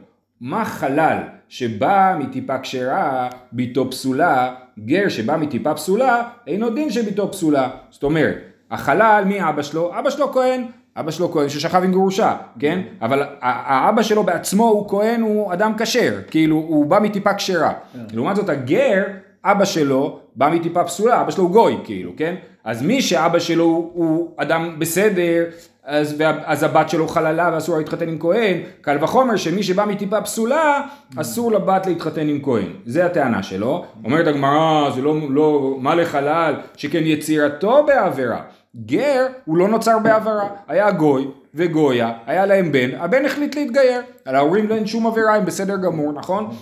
מה 0.41 0.65
חלל 0.65 1.17
שבא 1.49 2.15
מטיפה 2.19 2.59
כשרה, 2.59 3.29
ביתו 3.51 3.91
פסולה, 3.91 4.55
גר 4.79 5.09
שבא 5.09 5.37
מטיפה 5.37 5.73
פסולה, 5.73 6.23
אינו 6.47 6.69
דין 6.69 6.91
שביתו 6.91 7.31
פסולה. 7.31 7.69
זאת 7.89 8.03
אומרת, 8.03 8.37
החלל, 8.71 9.23
מי 9.27 9.49
אבא 9.49 9.61
שלו? 9.61 9.99
אבא 9.99 10.09
שלו 10.09 10.31
כהן. 10.33 10.65
אבא 10.99 11.11
שלו 11.11 11.31
כהן 11.31 11.49
ששכב 11.49 11.81
עם 11.83 11.91
גרושה, 11.91 12.37
כן? 12.59 12.81
אבל 13.01 13.23
האבא 13.41 14.01
שלו 14.01 14.23
בעצמו 14.23 14.63
הוא 14.63 14.89
כהן, 14.89 15.21
הוא 15.21 15.53
אדם 15.53 15.73
כשר, 15.77 16.13
כאילו 16.31 16.55
הוא 16.55 16.85
בא 16.85 16.99
מטיפה 16.99 17.33
כשרה. 17.33 17.73
לעומת 18.13 18.35
זאת 18.35 18.49
הגר, 18.49 19.03
אבא 19.45 19.65
שלו 19.65 20.19
בא 20.35 20.49
מטיפה 20.49 20.83
פסולה, 20.83 21.21
אבא 21.21 21.31
שלו 21.31 21.43
הוא 21.43 21.51
גוי, 21.51 21.77
כאילו, 21.83 22.11
כן? 22.17 22.35
אז 22.63 22.81
מי 22.81 23.01
שאבא 23.01 23.39
שלו 23.39 23.65
הוא, 23.65 23.91
הוא 23.93 24.31
אדם 24.37 24.75
בסדר, 24.79 25.43
אז, 25.83 26.15
אז 26.45 26.63
הבת 26.63 26.89
שלו 26.89 27.07
חללה 27.07 27.49
ואסור 27.53 27.75
לה 27.75 27.81
להתחתן 27.81 28.09
עם 28.09 28.19
כהן, 28.19 28.57
קל 28.81 28.97
וחומר 29.01 29.35
שמי 29.35 29.63
שבא 29.63 29.85
מטיפה 29.85 30.21
פסולה, 30.21 30.81
אסור 31.17 31.51
לבת 31.51 31.87
להתחתן 31.87 32.27
עם 32.27 32.39
כהן. 32.43 32.67
זה 32.85 33.05
הטענה 33.05 33.43
שלו. 33.43 33.85
אומרת 34.03 34.27
הגמרא, 34.27 34.89
זה 34.95 35.01
לא, 35.01 35.15
לא, 35.29 35.77
מה 35.79 35.95
לחלל, 35.95 36.55
שכן 36.77 37.01
יצירתו 37.03 37.83
בעבירה. 37.87 38.41
גר 38.85 39.27
הוא 39.45 39.57
לא 39.57 39.67
נוצר 39.67 39.99
בעבירה, 39.99 40.47
היה 40.67 40.91
גוי 40.91 41.27
וגויה, 41.55 42.13
היה 42.25 42.45
להם 42.45 42.71
בן, 42.71 42.89
הבן 42.97 43.25
החליט 43.25 43.55
להתגייר, 43.55 44.01
על 44.25 44.35
ההורים 44.35 44.67
לא 44.67 44.75
אין 44.75 44.87
שום 44.87 45.07
עבירה, 45.07 45.35
הם 45.35 45.45
בסדר 45.45 45.75
גמור, 45.75 46.13
נכון? 46.13 46.55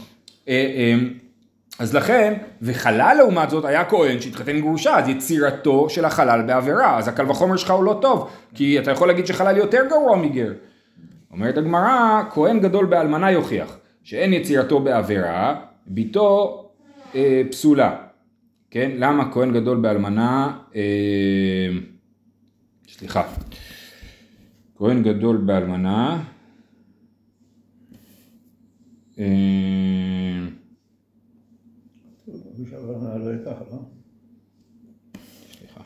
אז 1.79 1.95
לכן, 1.95 2.33
וחלל 2.61 3.15
לעומת 3.17 3.49
זאת 3.49 3.65
היה 3.65 3.85
כהן 3.85 4.21
שהתחתן 4.21 4.59
גרושה, 4.59 4.97
אז 4.97 5.09
יצירתו 5.09 5.89
של 5.89 6.05
החלל 6.05 6.41
בעבירה, 6.41 6.97
אז 6.97 7.07
הקל 7.07 7.29
וחומר 7.29 7.57
שלך 7.57 7.71
הוא 7.71 7.83
לא 7.83 7.99
טוב, 8.01 8.29
כי 8.55 8.79
אתה 8.79 8.91
יכול 8.91 9.07
להגיד 9.07 9.27
שחלל 9.27 9.57
יותר 9.57 9.81
גרוע 9.89 10.17
מגר. 10.17 10.53
אומרת 11.31 11.57
הגמרא, 11.57 12.21
כהן 12.29 12.59
גדול 12.59 12.85
באלמנה 12.85 13.31
יוכיח, 13.31 13.77
שאין 14.03 14.33
יצירתו 14.33 14.79
בעבירה, 14.79 15.55
ביתו 15.87 16.59
אה, 17.15 17.41
פסולה. 17.51 17.95
כן? 18.71 18.91
למה 18.97 19.31
כהן 19.31 19.53
גדול 19.53 19.77
באלמנה, 19.77 20.57
אה, 20.75 21.69
סליחה, 22.87 23.23
כהן 24.75 25.03
גדול 25.03 25.37
באלמנה, 25.37 26.23
אה, 29.19 29.25
מי 32.57 32.65
לא? 33.51 33.77
סליחה. 35.57 35.79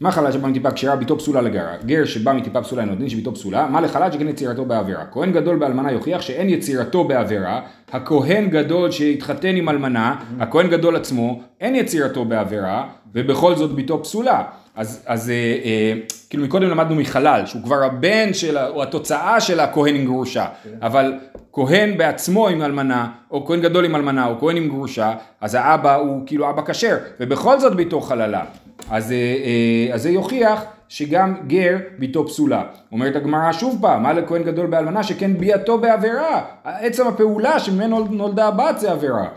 מה 0.00 0.10
חלל 0.10 0.32
שבא 0.32 0.48
מטיפה 0.48 0.70
כשרה 0.70 0.96
ביתו 0.96 1.18
פסולה 1.18 1.40
לגרה? 1.40 1.76
גר 1.86 2.04
שבא 2.04 2.32
מטיפה 2.32 2.62
פסולה 2.62 2.82
אינו 2.82 2.94
דין 2.94 3.08
שביתו 3.08 3.34
פסולה, 3.34 3.66
מה 3.66 3.80
לחלל 3.80 4.12
שכן 4.12 4.28
יצירתו 4.28 4.64
בעבירה? 4.64 5.04
כהן 5.12 5.32
גדול 5.32 5.56
באלמנה 5.56 5.92
יוכיח 5.92 6.20
שאין 6.20 6.48
יצירתו 6.48 7.04
בעבירה, 7.04 7.60
הכהן 7.92 8.48
גדול 8.48 8.90
שהתחתן 8.90 9.56
עם 9.56 9.68
אלמנה, 9.68 10.16
הכהן 10.40 10.68
גדול 10.70 10.96
עצמו, 10.96 11.40
אין 11.60 11.74
יצירתו 11.74 12.24
בעבירה, 12.24 12.88
ובכל 13.12 13.56
זאת 13.56 13.74
ביתו 13.74 14.02
פסולה. 14.02 14.42
אז, 14.80 15.02
אז 15.06 15.30
אה, 15.30 15.34
אה, 15.64 15.92
כאילו 16.30 16.44
מקודם 16.44 16.68
למדנו 16.68 16.94
מחלל, 16.94 17.42
שהוא 17.46 17.62
כבר 17.62 17.84
הבן 17.84 18.34
של, 18.34 18.58
או 18.58 18.82
התוצאה 18.82 19.40
של 19.40 19.60
הכהן 19.60 19.94
עם 19.94 20.04
גרושה, 20.04 20.46
אבל 20.82 21.14
כהן 21.52 21.98
בעצמו 21.98 22.48
עם 22.48 22.62
אלמנה, 22.62 23.10
או 23.30 23.46
כהן 23.46 23.60
גדול 23.60 23.84
עם 23.84 23.96
אלמנה, 23.96 24.26
או 24.26 24.38
כהן 24.40 24.56
עם 24.56 24.68
גרושה, 24.68 25.14
אז 25.40 25.54
האבא 25.54 25.94
הוא 25.94 26.22
כאילו 26.26 26.50
אבא 26.50 26.62
כשר, 26.66 26.96
ובכל 27.20 27.60
זאת 27.60 27.76
ביתו 27.76 28.00
חללה. 28.00 28.44
אז, 28.90 29.12
אה, 29.12 29.16
אה, 29.16 29.94
אז 29.94 30.02
זה 30.02 30.10
יוכיח 30.10 30.64
שגם 30.88 31.34
גר 31.46 31.76
ביתו 31.98 32.26
פסולה. 32.26 32.62
אומרת 32.92 33.16
הגמרא 33.16 33.52
שוב 33.52 33.78
פעם, 33.80 34.02
מה 34.02 34.12
לכהן 34.12 34.42
גדול 34.42 34.66
באלמנה 34.66 35.02
שכן 35.02 35.38
ביאתו 35.38 35.78
בעבירה. 35.78 36.44
עצם 36.64 37.06
הפעולה 37.06 37.58
שממנו 37.58 38.04
נולדה 38.10 38.46
הבת 38.46 38.78
זה 38.78 38.90
עבירה. 38.90 39.28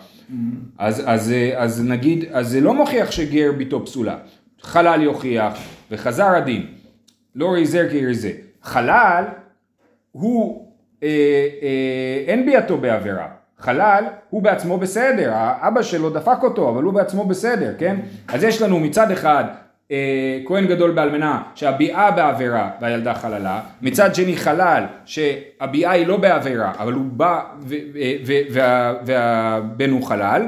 אז, 0.77 1.03
אז, 1.05 1.31
אה, 1.31 1.53
אז 1.57 1.83
נגיד, 1.85 2.25
אז 2.31 2.49
זה 2.49 2.61
לא 2.61 2.73
מוכיח 2.73 3.11
שגר 3.11 3.51
ביתו 3.57 3.85
פסולה. 3.85 4.15
חלל 4.63 5.01
יוכיח 5.01 5.53
וחזר 5.91 6.27
הדין. 6.35 6.65
לא 7.35 7.51
ריזר 7.53 7.89
כריזה. 7.89 8.31
חלל 8.63 9.23
הוא, 10.11 10.67
אה, 11.03 11.07
אה, 11.61 12.23
אין 12.27 12.45
ביאתו 12.45 12.77
בעבירה. 12.77 13.27
חלל 13.59 14.03
הוא 14.29 14.41
בעצמו 14.41 14.77
בסדר, 14.77 15.31
האבא 15.33 15.81
שלו 15.81 16.09
דפק 16.09 16.37
אותו, 16.43 16.69
אבל 16.69 16.83
הוא 16.83 16.93
בעצמו 16.93 17.25
בסדר, 17.25 17.73
כן? 17.79 17.95
אז 18.27 18.43
יש 18.43 18.61
לנו 18.61 18.79
מצד 18.79 19.11
אחד 19.11 19.43
אה, 19.91 20.39
כהן 20.47 20.67
גדול 20.67 20.91
באלמנה 20.91 21.43
שהביאה 21.55 22.11
בעבירה 22.11 22.69
והילדה 22.81 23.13
חללה, 23.13 23.61
מצד 23.81 24.15
שני 24.15 24.37
חלל 24.37 24.83
שהביאה 25.05 25.91
היא 25.91 26.07
לא 26.07 26.17
בעבירה, 26.17 26.71
אבל 26.79 26.93
הוא 26.93 27.05
בא 27.05 27.43
וה- 28.51 28.93
והבן 29.05 29.89
הוא 29.89 30.03
חלל, 30.07 30.47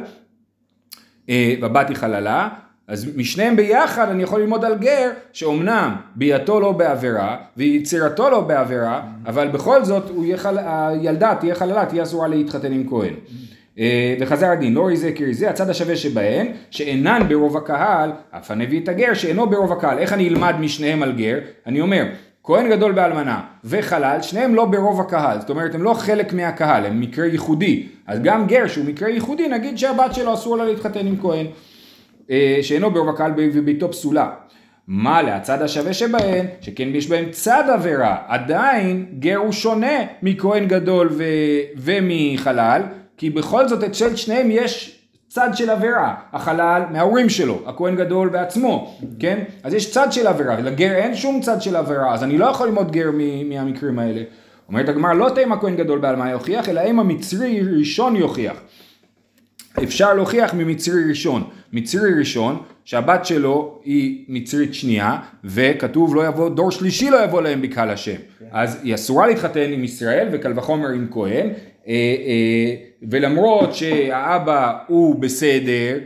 אה, 1.29 1.53
והבת 1.61 1.89
היא 1.89 1.97
חללה, 1.97 2.49
אז 2.87 3.17
משניהם 3.17 3.55
ביחד 3.55 4.09
אני 4.09 4.23
יכול 4.23 4.41
ללמוד 4.41 4.65
על 4.65 4.77
גר 4.77 5.11
שאומנם 5.33 5.95
ביאתו 6.15 6.59
לא 6.59 6.71
בעבירה 6.71 7.37
ויצירתו 7.57 8.29
לא 8.29 8.41
בעבירה 8.41 9.01
אבל 9.25 9.47
בכל 9.47 9.83
זאת 9.83 10.09
הוא 10.09 10.25
יהיה 10.25 10.37
חל... 10.37 10.57
הילדה 10.59 11.35
תהיה 11.39 11.55
חללה 11.55 11.85
תהיה 11.85 12.03
אסורה 12.03 12.27
להתחתן 12.27 12.71
עם 12.71 12.89
כהן. 12.89 13.13
אה, 13.79 14.15
וחזר 14.19 14.47
הדין 14.47 14.73
לא 14.73 14.87
ריזה 14.87 15.11
כריזה 15.11 15.49
הצד 15.49 15.69
השווה 15.69 15.95
שבהן 15.95 16.47
שאינן 16.69 17.21
ברוב 17.27 17.57
הקהל 17.57 18.11
אף 18.31 18.51
הנביא 18.51 18.79
את 18.83 18.89
הגר 18.89 19.13
שאינו 19.13 19.49
ברוב 19.49 19.71
הקהל 19.71 19.97
איך 19.97 20.13
אני 20.13 20.29
אלמד 20.29 20.55
משניהם 20.59 21.03
על 21.03 21.11
גר? 21.11 21.39
אני 21.67 21.81
אומר 21.81 22.05
כהן 22.43 22.69
גדול 22.69 22.91
באלמנה 22.91 23.41
וחלל 23.63 24.21
שניהם 24.21 24.55
לא 24.55 24.65
ברוב 24.65 25.01
הקהל 25.01 25.39
זאת 25.39 25.49
אומרת 25.49 25.75
הם 25.75 25.83
לא 25.83 25.93
חלק 25.93 26.33
מהקהל 26.33 26.85
הם 26.85 26.99
מקרה 26.99 27.25
ייחודי. 27.25 27.87
אז 28.07 28.19
גם 28.23 28.47
גר 28.47 28.67
שהוא 28.67 28.85
מקרה 28.85 29.09
ייחודי 29.09 29.47
נגיד 29.47 29.77
שהבת 29.77 30.13
שלו 30.13 30.33
אסור 30.33 30.57
לה 30.57 30.65
להתחתן 30.65 31.07
עם 31.07 31.15
כהן 31.21 31.45
שאינו 32.61 32.91
ברוב 32.91 33.09
הקהל 33.09 33.31
וביתו 33.35 33.91
פסולה. 33.91 34.29
מה 34.87 35.21
להצד 35.21 35.61
השווה 35.61 35.93
שבהן, 35.93 36.45
שכן 36.61 36.87
יש 36.93 37.09
בהם 37.09 37.25
צד 37.31 37.63
עבירה, 37.73 38.17
עדיין 38.27 39.05
גר 39.19 39.37
הוא 39.37 39.51
שונה 39.51 39.97
מכהן 40.21 40.67
גדול 40.67 41.09
ו... 41.11 41.23
ומחלל, 41.77 42.81
כי 43.17 43.29
בכל 43.29 43.67
זאת 43.67 43.83
אצל 43.83 44.15
שניהם 44.15 44.47
יש 44.51 44.99
צד 45.27 45.49
של 45.53 45.69
עבירה, 45.69 46.15
החלל 46.33 46.81
מההורים 46.91 47.29
שלו, 47.29 47.61
הכהן 47.65 47.95
גדול 47.95 48.29
בעצמו, 48.29 48.97
כן? 49.19 49.43
אז 49.63 49.73
יש 49.73 49.91
צד 49.91 50.07
של 50.11 50.27
עבירה, 50.27 50.55
ולגר 50.59 50.91
אין 50.91 51.15
שום 51.15 51.41
צד 51.41 51.61
של 51.61 51.75
עבירה, 51.75 52.13
אז 52.13 52.23
אני 52.23 52.37
לא 52.37 52.45
יכול 52.45 52.67
ללמוד 52.67 52.91
גר 52.91 53.09
מ... 53.13 53.49
מהמקרים 53.49 53.99
האלה. 53.99 54.21
אומרת 54.67 54.89
הגמרא, 54.89 55.13
לא 55.13 55.29
תאם 55.35 55.51
הכהן 55.51 55.75
גדול 55.75 55.99
בעלמא 55.99 56.29
יוכיח, 56.29 56.69
אלא 56.69 56.81
אם 56.89 56.99
המצרי 56.99 57.61
ראשון 57.77 58.15
יוכיח. 58.15 58.61
אפשר 59.83 60.13
להוכיח 60.13 60.53
ממצרי 60.53 61.09
ראשון. 61.09 61.43
מצרי 61.73 62.19
ראשון, 62.19 62.61
שהבת 62.85 63.25
שלו 63.25 63.79
היא 63.83 64.25
מצרית 64.27 64.73
שנייה, 64.73 65.17
וכתוב 65.43 66.15
לא 66.15 66.27
יבוא, 66.27 66.49
דור 66.49 66.71
שלישי 66.71 67.09
לא 67.09 67.23
יבוא 67.23 67.41
להם 67.41 67.61
בקהל 67.61 67.89
השם. 67.89 68.15
כן. 68.39 68.45
אז 68.51 68.79
היא 68.83 68.95
אסורה 68.95 69.27
להתחתן 69.27 69.71
עם 69.73 69.83
ישראל, 69.83 70.27
וקל 70.31 70.53
וחומר 70.55 70.89
עם 70.89 71.07
כהן, 71.11 71.49
אה, 71.87 71.93
אה, 71.93 72.75
ולמרות 73.09 73.75
שהאבא 73.75 74.77
הוא 74.87 75.15
בסדר, 75.15 75.97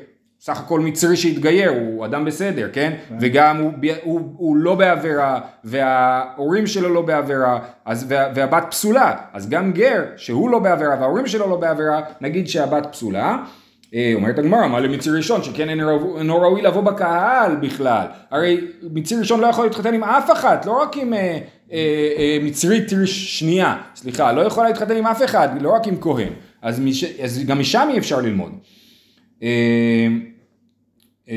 סך 0.42 0.60
הכל 0.60 0.80
מצרי 0.80 1.18
שהתגייר, 1.18 1.70
הוא 1.70 2.06
אדם 2.06 2.26
בסדר, 2.26 2.70
כן? 2.74 2.94
כן. 3.10 3.16
וגם 3.22 3.58
הוא, 3.58 3.72
הוא, 4.04 4.34
הוא 4.38 4.58
לא 4.58 4.76
בעבירה, 4.76 5.40
וההורים 5.64 6.68
שלו 6.68 6.94
לא 6.94 7.02
בעבירה, 7.02 7.60
אז, 7.86 8.06
וה, 8.10 8.26
והבת 8.36 8.64
פסולה. 8.70 9.16
אז 9.34 9.50
גם 9.50 9.72
גר, 9.72 10.04
שהוא 10.18 10.50
לא 10.50 10.60
בעבירה 10.60 10.96
וההורים 11.00 11.28
שלו 11.28 11.50
לא 11.50 11.56
בעבירה, 11.56 12.02
נגיד 12.22 12.48
שהבת 12.48 12.88
פסולה. 12.92 13.38
אה, 13.94 14.12
אומרת 14.16 14.40
הגמרא, 14.40 14.68
מה 14.68 14.80
למציר 14.80 15.16
ראשון, 15.16 15.44
שכן 15.44 15.70
אינו 15.70 16.42
ראוי 16.42 16.62
לבוא 16.62 16.82
בקהל 16.82 17.56
בכלל. 17.56 18.06
הרי 18.32 18.62
מציר 18.94 19.20
ראשון 19.20 19.40
לא 19.40 19.48
יכול 19.48 19.66
להתחתן 19.66 19.94
עם 19.94 20.04
אף 20.04 20.32
אחת, 20.32 20.66
לא 20.66 20.82
רק 20.82 20.98
עם 20.98 21.14
אה, 21.14 21.20
אה, 21.20 21.38
אה, 22.18 22.38
מצרית 22.42 22.90
שנייה, 23.06 23.76
סליחה, 23.96 24.32
לא 24.32 24.42
יכולה 24.42 24.68
להתחתן 24.68 24.96
עם 24.96 25.08
אף 25.08 25.24
אחד, 25.24 25.62
לא 25.62 25.74
רק 25.74 25.88
עם 25.88 25.96
כהן. 26.02 26.34
אז, 26.62 26.80
מש, 26.80 27.04
אז 27.04 27.44
גם 27.46 27.60
משם 27.60 27.88
אי 27.92 27.98
אפשר 27.98 28.22
ללמוד. 28.22 28.52
אה, 29.44 30.08
אה, 31.30 31.36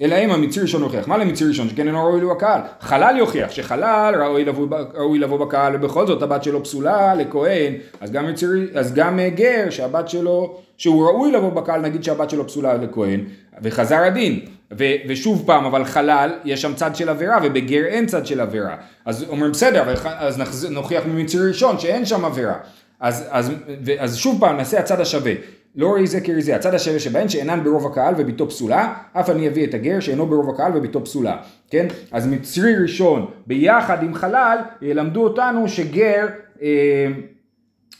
אלא 0.00 0.14
אם 0.24 0.30
המציר 0.30 0.62
ראשון 0.62 0.82
הוכיח. 0.82 1.08
מה 1.08 1.16
למציר 1.18 1.48
ראשון? 1.48 1.68
שכן 1.68 1.86
אינו 1.86 2.04
ראוי 2.04 2.20
לבוא 2.20 2.34
בקהל. 2.34 2.60
חלל 2.80 3.14
יוכיח 3.18 3.50
שחלל 3.50 4.14
ראוי 4.22 4.44
לבוא, 4.44 4.66
ראוי 4.94 5.18
לבוא 5.18 5.46
בקהל 5.46 5.76
ובכל 5.76 6.06
זאת 6.06 6.22
הבת 6.22 6.42
שלו 6.42 6.64
פסולה 6.64 7.14
לכהן, 7.14 7.72
אז 8.00 8.10
גם, 8.10 8.26
מציר, 8.26 8.50
אז 8.74 8.94
גם 8.94 9.20
גר 9.34 9.70
שהבת 9.70 10.08
שלו, 10.08 10.58
שהוא 10.76 11.06
ראוי 11.06 11.32
לבוא 11.32 11.50
בקהל, 11.50 11.80
נגיד 11.80 12.04
שהבת 12.04 12.30
שלו 12.30 12.46
פסולה 12.46 12.74
לכהן, 12.74 13.20
וחזר 13.62 13.96
הדין. 13.98 14.40
ו, 14.78 14.84
ושוב 15.08 15.42
פעם, 15.46 15.64
אבל 15.64 15.84
חלל, 15.84 16.30
יש 16.44 16.62
שם 16.62 16.74
צד 16.74 16.96
של 16.96 17.08
עבירה, 17.08 17.38
ובגר 17.42 17.84
אין 17.84 18.06
צד 18.06 18.26
של 18.26 18.40
עבירה. 18.40 18.76
אז 19.04 19.24
אומרים 19.28 19.52
בסדר, 19.52 19.94
אז 20.04 20.66
נוכיח 20.70 21.06
ממציר 21.06 21.42
ראשון 21.48 21.78
שאין 21.78 22.04
שם 22.06 22.24
עבירה. 22.24 22.54
אז, 23.00 23.24
אז, 23.30 23.52
אז 23.98 24.16
שוב 24.16 24.40
פעם 24.40 24.56
נעשה 24.56 24.78
הצד 24.78 25.00
השווה. 25.00 25.32
לא 25.76 25.92
ראי 25.92 26.06
זה 26.06 26.20
כראי 26.20 26.42
זה, 26.42 26.56
הצד 26.56 26.74
השווה 26.74 26.98
שבהן 26.98 27.28
שאינן 27.28 27.64
ברוב 27.64 27.86
הקהל 27.86 28.14
וביתו 28.18 28.48
פסולה, 28.48 28.94
אף 29.12 29.30
אני 29.30 29.48
אביא 29.48 29.66
את 29.66 29.74
הגר 29.74 30.00
שאינו 30.00 30.26
ברוב 30.26 30.50
הקהל 30.50 30.72
וביתו 30.74 31.04
פסולה, 31.04 31.36
כן? 31.70 31.86
אז 32.12 32.26
מצרי 32.26 32.76
ראשון 32.82 33.26
ביחד 33.46 34.02
עם 34.02 34.14
חלל 34.14 34.58
ילמדו 34.82 35.24
אותנו 35.24 35.68
שגר 35.68 36.26
אה, 36.62 37.06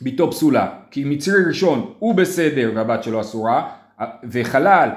ביתו 0.00 0.30
פסולה, 0.30 0.68
כי 0.90 1.04
מצרי 1.04 1.44
ראשון 1.46 1.92
הוא 1.98 2.14
בסדר 2.14 2.72
והבת 2.74 3.02
שלו 3.02 3.20
אסורה, 3.20 3.68
וחלל 4.30 4.88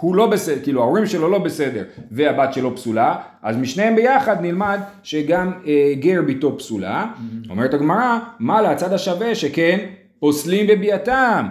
הוא 0.00 0.16
לא 0.16 0.26
בסדר, 0.26 0.62
כאילו 0.62 0.82
ההורים 0.82 1.06
שלו 1.06 1.30
לא 1.30 1.38
בסדר 1.38 1.84
והבת 2.10 2.52
שלו 2.52 2.76
פסולה, 2.76 3.16
אז 3.42 3.56
משניהם 3.56 3.96
ביחד 3.96 4.40
נלמד 4.40 4.80
שגם 5.02 5.52
אה, 5.66 5.92
גר 6.00 6.22
ביתו 6.22 6.58
פסולה. 6.58 7.06
Mm-hmm. 7.06 7.50
אומרת 7.50 7.74
הגמרא, 7.74 8.18
מה 8.38 8.62
להצד 8.62 8.92
השווה 8.92 9.34
שכן 9.34 9.78
פוסלים 10.20 10.66
בביאתם, 10.66 11.46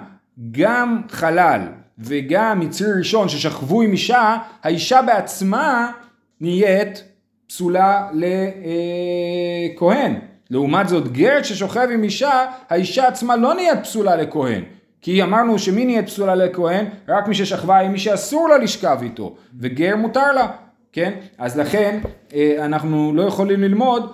גם 0.52 1.02
חלל 1.10 1.62
וגם 2.00 2.60
מצרי 2.60 2.98
ראשון 2.98 3.30
ששכבו 3.30 3.82
עם 3.82 3.92
אישה, 3.92 4.38
האישה 4.64 5.02
בעצמה 5.02 5.92
נהיית 6.42 7.04
פסולה 7.48 8.08
לכהן. 9.74 10.20
לעומת 10.50 10.90
זאת 10.90 11.12
גרת 11.12 11.46
ששוכב 11.46 11.88
עם 11.94 12.04
אישה, 12.04 12.46
האישה 12.70 13.08
עצמה 13.08 13.36
לא 13.36 13.54
נהיית 13.54 13.80
פסולה 13.84 14.16
לכהן. 14.16 14.64
כי 15.02 15.24
אמרנו 15.24 15.60
שמי 15.60 15.86
נהיית 15.86 16.06
פסולה 16.06 16.36
לכהן? 16.36 16.86
רק 17.08 17.28
מי 17.28 17.36
ששכבה 17.36 17.80
עם 17.80 17.92
מי 17.92 18.00
שאסור 18.00 18.50
לה 18.50 18.58
לשכב 18.58 18.98
איתו, 19.02 19.36
וגר 19.60 19.96
מותר 19.96 20.32
לה, 20.32 20.48
כן? 20.94 21.14
אז 21.38 21.58
לכן 21.60 22.00
אה, 22.34 22.56
אנחנו 22.66 23.12
לא 23.16 23.22
יכולים 23.22 23.62
ללמוד 23.62 24.12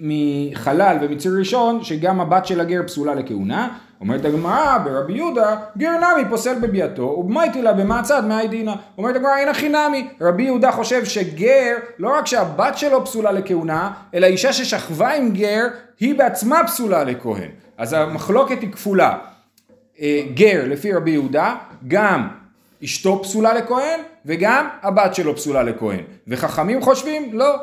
מחלל 0.00 0.96
ומציר 1.00 1.32
ראשון 1.38 1.84
שגם 1.84 2.20
הבת 2.20 2.46
של 2.46 2.60
הגר 2.60 2.82
פסולה 2.86 3.14
לכהונה. 3.14 3.78
אומרת 4.00 4.24
הגמרא 4.24 4.78
ברבי 4.78 5.12
יהודה 5.12 5.56
גר 5.78 5.90
נמי 5.90 6.28
פוסל 6.30 6.58
בביאתו 6.60 7.02
ובמייטי 7.02 7.62
לה 7.62 7.72
במעצד 7.72 8.24
מאי 8.26 8.48
דינא. 8.48 8.72
אומרת 8.98 9.16
הגמרא 9.16 9.36
אין 9.36 9.48
הכי 9.48 9.68
נמי 9.68 10.08
רבי 10.20 10.42
יהודה 10.42 10.72
חושב 10.72 11.04
שגר 11.04 11.76
לא 11.98 12.18
רק 12.18 12.26
שהבת 12.26 12.78
שלו 12.78 13.04
פסולה 13.04 13.32
לכהונה 13.32 13.92
אלא 14.14 14.26
אישה 14.26 14.52
ששכבה 14.52 15.12
עם 15.12 15.30
גר 15.30 15.66
היא 16.00 16.18
בעצמה 16.18 16.60
פסולה 16.66 17.04
לכהן. 17.04 17.50
אז 17.78 17.92
המחלוקת 17.92 18.60
היא 18.60 18.72
כפולה. 18.72 19.18
אה, 20.00 20.22
גר 20.34 20.62
לפי 20.66 20.92
רבי 20.92 21.10
יהודה, 21.10 21.54
גם 21.88 22.28
אשתו 22.84 23.22
פסולה 23.22 23.54
לכהן 23.54 24.00
וגם 24.26 24.68
הבת 24.82 25.14
שלו 25.14 25.36
פסולה 25.36 25.62
לכהן. 25.62 26.00
וחכמים 26.28 26.82
חושבים, 26.82 27.30
לא, 27.32 27.56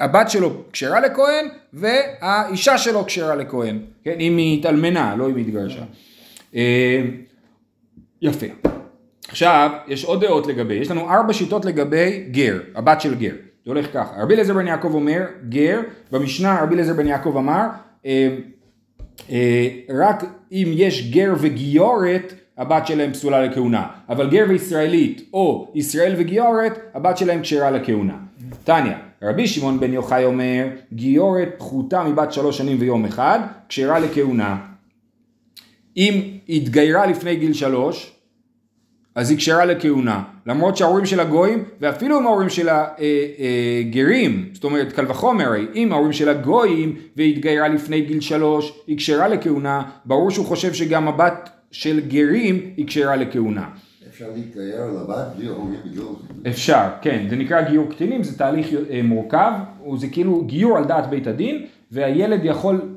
הבת 0.00 0.30
שלו 0.30 0.62
כשרה 0.72 1.00
לכהן 1.00 1.48
והאישה 1.72 2.78
שלו 2.78 3.06
כשרה 3.06 3.34
לכהן, 3.34 3.78
כן, 4.04 4.20
אם 4.20 4.36
היא 4.36 4.58
התאלמנה, 4.58 5.14
לא 5.16 5.30
אם 5.30 5.36
היא 5.36 5.44
התגרשה. 5.44 5.82
יפה. 8.22 8.46
עכשיו, 9.28 9.70
יש 9.88 10.04
עוד 10.04 10.24
דעות 10.24 10.46
לגבי, 10.46 10.74
יש 10.74 10.90
לנו 10.90 11.10
ארבע 11.10 11.32
שיטות 11.32 11.64
לגבי 11.64 12.24
גר, 12.30 12.60
הבת 12.74 13.00
של 13.00 13.14
גר. 13.14 13.34
זה 13.64 13.70
הולך 13.70 13.86
ככה, 13.92 14.22
רבי 14.22 14.34
אליעזר 14.34 14.54
בן 14.54 14.66
יעקב 14.66 14.94
אומר, 14.94 15.20
גר, 15.48 15.80
במשנה 16.12 16.60
רבי 16.62 16.74
אליעזר 16.74 16.94
בן 16.94 17.06
יעקב 17.06 17.36
אמר, 17.36 17.66
אה, 19.30 19.68
רק 19.90 20.24
אם 20.52 20.72
יש 20.74 21.10
גר 21.10 21.34
וגיורת 21.40 22.34
הבת 22.58 22.86
שלהם 22.86 23.12
פסולה 23.12 23.42
לכהונה, 23.42 23.86
אבל 24.08 24.30
גר 24.30 24.44
וישראלית 24.48 25.28
או 25.32 25.72
ישראל 25.74 26.14
וגיורת 26.18 26.78
הבת 26.94 27.18
שלהם 27.18 27.42
כשרה 27.42 27.70
לכהונה. 27.70 28.16
תניא, 28.64 28.92
רבי 29.22 29.46
שמעון 29.46 29.80
בן 29.80 29.92
יוחאי 29.92 30.24
אומר 30.24 30.68
גיורת 30.92 31.48
פחותה 31.58 32.04
מבת 32.04 32.32
שלוש 32.32 32.58
שנים 32.58 32.76
ויום 32.80 33.04
אחד, 33.04 33.40
כשרה 33.68 33.98
לכהונה. 33.98 34.56
אם 35.96 36.20
התגיירה 36.48 37.06
לפני 37.06 37.36
גיל 37.36 37.52
שלוש, 37.52 38.12
אז 39.14 39.30
היא 39.30 39.38
כשרה 39.38 39.64
לכהונה, 39.64 40.22
למרות 40.46 40.76
שההורים 40.76 41.06
שלה 41.06 41.24
גויים, 41.24 41.64
ואפילו 41.80 42.18
אם 42.18 42.26
ההורים 42.26 42.48
שלה 42.48 42.78
אה, 42.78 42.86
אה, 43.38 43.82
גרים, 43.90 44.48
זאת 44.52 44.64
אומרת 44.64 44.92
קל 44.92 45.04
וחומר, 45.08 45.50
אם 45.74 45.92
ההורים 45.92 46.12
שלה 46.12 46.34
גויים 46.34 46.96
והיא 47.16 47.34
התגיירה 47.34 47.68
לפני 47.68 48.00
גיל 48.00 48.20
שלוש, 48.20 48.72
היא 48.86 48.96
כשרה 48.96 49.28
לכהונה, 49.28 49.82
ברור 50.04 50.30
שהוא 50.30 50.46
חושב 50.46 50.72
שגם 50.72 51.08
הבת 51.08 51.50
של 51.70 52.00
גרים 52.00 52.60
היא 52.76 52.86
כשרה 52.86 53.16
לכהונה. 53.16 53.68
אפשר 54.12 54.30
להתגייר 54.34 54.86
לבת 54.86 55.26
בלי 55.36 55.46
הורים 55.46 55.74
בגיור. 55.86 56.18
אפשר, 56.48 56.88
כן, 57.02 57.26
זה 57.30 57.36
נקרא 57.36 57.70
גיור 57.70 57.90
קטינים, 57.90 58.22
זה 58.22 58.38
תהליך 58.38 58.66
אה, 58.90 59.00
מורכב, 59.02 59.52
זה 59.96 60.08
כאילו 60.08 60.44
גיור 60.44 60.78
על 60.78 60.84
דעת 60.84 61.10
בית 61.10 61.26
הדין, 61.26 61.66
והילד 61.90 62.40
יכול 62.44 62.96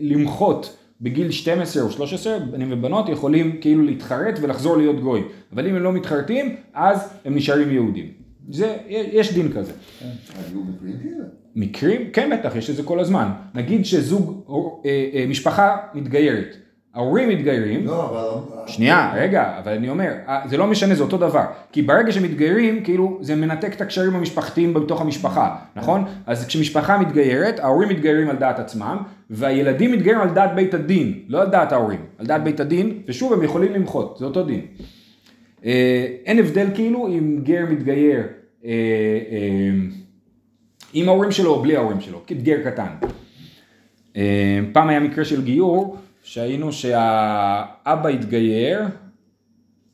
למחות 0.00 0.76
בגיל 1.00 1.30
12 1.30 1.82
או 1.82 1.90
13, 1.90 2.38
בנים 2.38 2.72
ובנות 2.72 3.08
יכולים 3.08 3.60
כאילו 3.60 3.82
להתחרט 3.82 4.38
ולחזור 4.42 4.76
להיות 4.76 5.00
גויים, 5.00 5.28
אבל 5.52 5.66
אם 5.66 5.74
הם 5.74 5.82
לא 5.82 5.92
מתחרטים, 5.92 6.56
אז 6.74 7.08
הם 7.24 7.34
נשארים 7.34 7.70
יהודים. 7.70 8.06
זה, 8.50 8.76
יש 8.88 9.34
דין 9.34 9.52
כזה. 9.52 9.72
היו 10.00 10.60
מקרים 10.60 10.98
כאלה. 11.02 11.24
מקרים? 11.56 12.10
כן 12.12 12.30
בטח, 12.38 12.56
יש 12.56 12.70
את 12.70 12.76
זה 12.76 12.82
כל 12.82 13.00
הזמן. 13.00 13.28
נגיד 13.54 13.86
שזוג, 13.86 14.44
אה, 14.84 15.10
אה, 15.14 15.24
משפחה 15.28 15.76
מתגיירת, 15.94 16.56
ההורים 16.94 17.28
מתגיירים, 17.28 17.86
לא, 17.86 18.10
אבל... 18.10 18.68
שנייה, 18.68 19.12
רגע, 19.16 19.58
אבל 19.58 19.72
אני 19.72 19.88
אומר, 19.88 20.12
אה, 20.28 20.40
זה 20.46 20.56
לא 20.56 20.66
משנה, 20.66 20.94
זה 20.94 21.02
אותו 21.02 21.16
דבר. 21.16 21.44
כי 21.72 21.82
ברגע 21.82 22.12
שמתגיירים, 22.12 22.84
כאילו, 22.84 23.18
זה 23.20 23.36
מנתק 23.36 23.74
את 23.74 23.80
הקשרים 23.80 24.16
המשפחתיים 24.16 24.74
בתוך 24.74 25.00
המשפחה, 25.00 25.56
נכון? 25.76 26.04
אז 26.26 26.46
כשמשפחה 26.46 26.98
מתגיירת, 26.98 27.60
ההורים 27.60 27.88
מתגיירים 27.88 28.30
על 28.30 28.36
דעת 28.36 28.58
עצמם, 28.58 28.96
והילדים 29.30 29.92
מתגיירים 29.92 30.20
על 30.20 30.30
דעת 30.30 30.54
בית 30.54 30.74
הדין, 30.74 31.18
לא 31.28 31.42
על 31.42 31.50
דעת 31.50 31.72
ההורים, 31.72 32.00
על 32.18 32.26
דעת 32.26 32.44
בית 32.44 32.60
הדין, 32.60 33.02
ושוב, 33.08 33.32
הם 33.32 33.42
יכולים 33.42 33.72
למחות, 33.72 34.16
זה 34.18 34.24
אותו 34.24 34.42
דין. 34.42 34.60
אה, 35.64 36.06
אין 36.26 36.38
הבדל 36.38 36.66
כאילו 36.74 37.08
אם 37.08 37.40
גר 37.42 37.64
מתגייר 37.70 38.22
אה, 38.64 38.70
אה, 39.30 39.70
עם 40.92 41.08
ההורים 41.08 41.30
שלו 41.30 41.50
או 41.50 41.62
בלי 41.62 41.76
ההורים 41.76 42.00
שלו, 42.00 42.22
כגר 42.26 42.70
קטן. 42.70 42.88
פעם 44.72 44.88
היה 44.88 45.00
מקרה 45.00 45.24
של 45.24 45.44
גיור, 45.44 45.96
שהיינו 46.24 46.72
שהאבא 46.72 48.08
התגייר, 48.08 48.82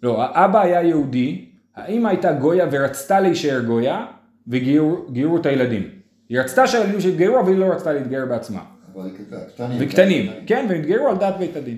לא, 0.02 0.22
האבא 0.22 0.60
היה 0.60 0.82
יהודי, 0.82 1.44
האמא 1.76 2.08
הייתה 2.08 2.32
גויה 2.32 2.66
ורצתה 2.70 3.20
להישאר 3.20 3.60
גויה, 3.60 4.06
וגיורו 4.48 5.36
את 5.36 5.46
הילדים. 5.46 5.88
היא 6.28 6.40
רצתה 6.40 6.66
שהילדים 6.66 7.00
שיתגיירו, 7.00 7.40
אבל 7.40 7.48
היא 7.52 7.58
לא 7.58 7.64
רצתה 7.64 7.92
להתגייר 7.92 8.26
בעצמה. 8.26 8.60
וקטנים, 9.80 10.30
כן, 10.46 10.66
והם 10.68 10.80
התגיירו 10.80 11.08
על 11.08 11.16
דעת 11.16 11.38
בית 11.38 11.56
הדין. 11.56 11.76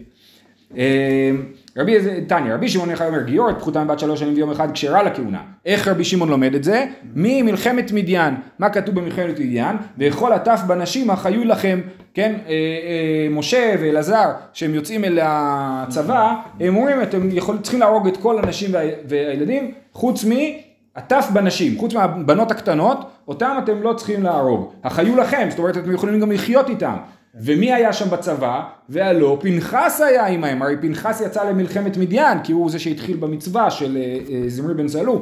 רבי 1.76 1.96
תניא, 2.26 2.54
רבי 2.54 2.68
שמעון 2.68 2.90
יחי 2.90 3.06
אומר 3.06 3.22
גיורת 3.22 3.58
פחותה 3.58 3.84
מבת 3.84 3.98
שלוש 3.98 4.20
שנים 4.20 4.34
ויום 4.34 4.50
אחד 4.50 4.72
כשרה 4.72 5.02
לכהונה. 5.02 5.40
איך 5.66 5.88
רבי 5.88 6.04
שמעון 6.04 6.28
לומד 6.28 6.54
את 6.54 6.64
זה? 6.64 6.84
ממלחמת 7.14 7.92
מדיין. 7.92 8.34
מה 8.58 8.70
כתוב 8.70 8.94
במלחמת 8.94 9.38
מדיין? 9.38 9.76
וכל 9.98 10.32
הטף 10.32 10.60
בנשים 10.66 11.10
החיו 11.10 11.44
לכם, 11.44 11.80
כן, 12.14 12.34
אה, 12.46 12.52
אה, 12.52 13.28
משה 13.30 13.74
ואלעזר, 13.80 14.30
שהם 14.52 14.74
יוצאים 14.74 15.04
אל 15.04 15.18
הצבא, 15.22 16.34
הם 16.60 16.76
אומרים 16.76 17.02
אתם 17.02 17.28
יכול, 17.32 17.58
צריכים 17.62 17.80
להרוג 17.80 18.06
את 18.06 18.16
כל 18.16 18.38
הנשים 18.38 18.74
וה, 18.74 18.80
והילדים, 19.08 19.74
חוץ 19.92 20.24
מהטף 20.24 21.28
בנשים, 21.32 21.78
חוץ 21.78 21.94
מהבנות 21.94 22.50
הקטנות, 22.50 22.98
אותם 23.28 23.56
אתם 23.64 23.82
לא 23.82 23.92
צריכים 23.92 24.22
להרוג. 24.22 24.72
החיו 24.84 25.16
לכם, 25.16 25.46
זאת 25.50 25.58
אומרת 25.58 25.76
אתם 25.76 25.92
יכולים 25.92 26.20
גם 26.20 26.32
לחיות 26.32 26.68
איתם. 26.68 26.96
ומי 27.34 27.72
היה 27.72 27.92
שם 27.92 28.10
בצבא? 28.10 28.62
והלא 28.88 29.38
פנחס 29.40 30.00
היה 30.00 30.26
עמהם, 30.26 30.62
הרי 30.62 30.76
פנחס 30.80 31.22
יצא 31.26 31.44
למלחמת 31.44 31.96
מדיין, 31.96 32.38
כי 32.44 32.52
הוא 32.52 32.70
זה 32.70 32.78
שהתחיל 32.78 33.16
במצווה 33.16 33.70
של 33.70 33.96
אה, 33.96 34.18
אה, 34.30 34.48
זמרי 34.48 34.74
בן 34.74 34.88
סלו, 34.88 35.20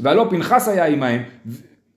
והלא 0.00 0.26
פנחס 0.30 0.68
היה 0.68 0.86
עמהם, 0.86 1.22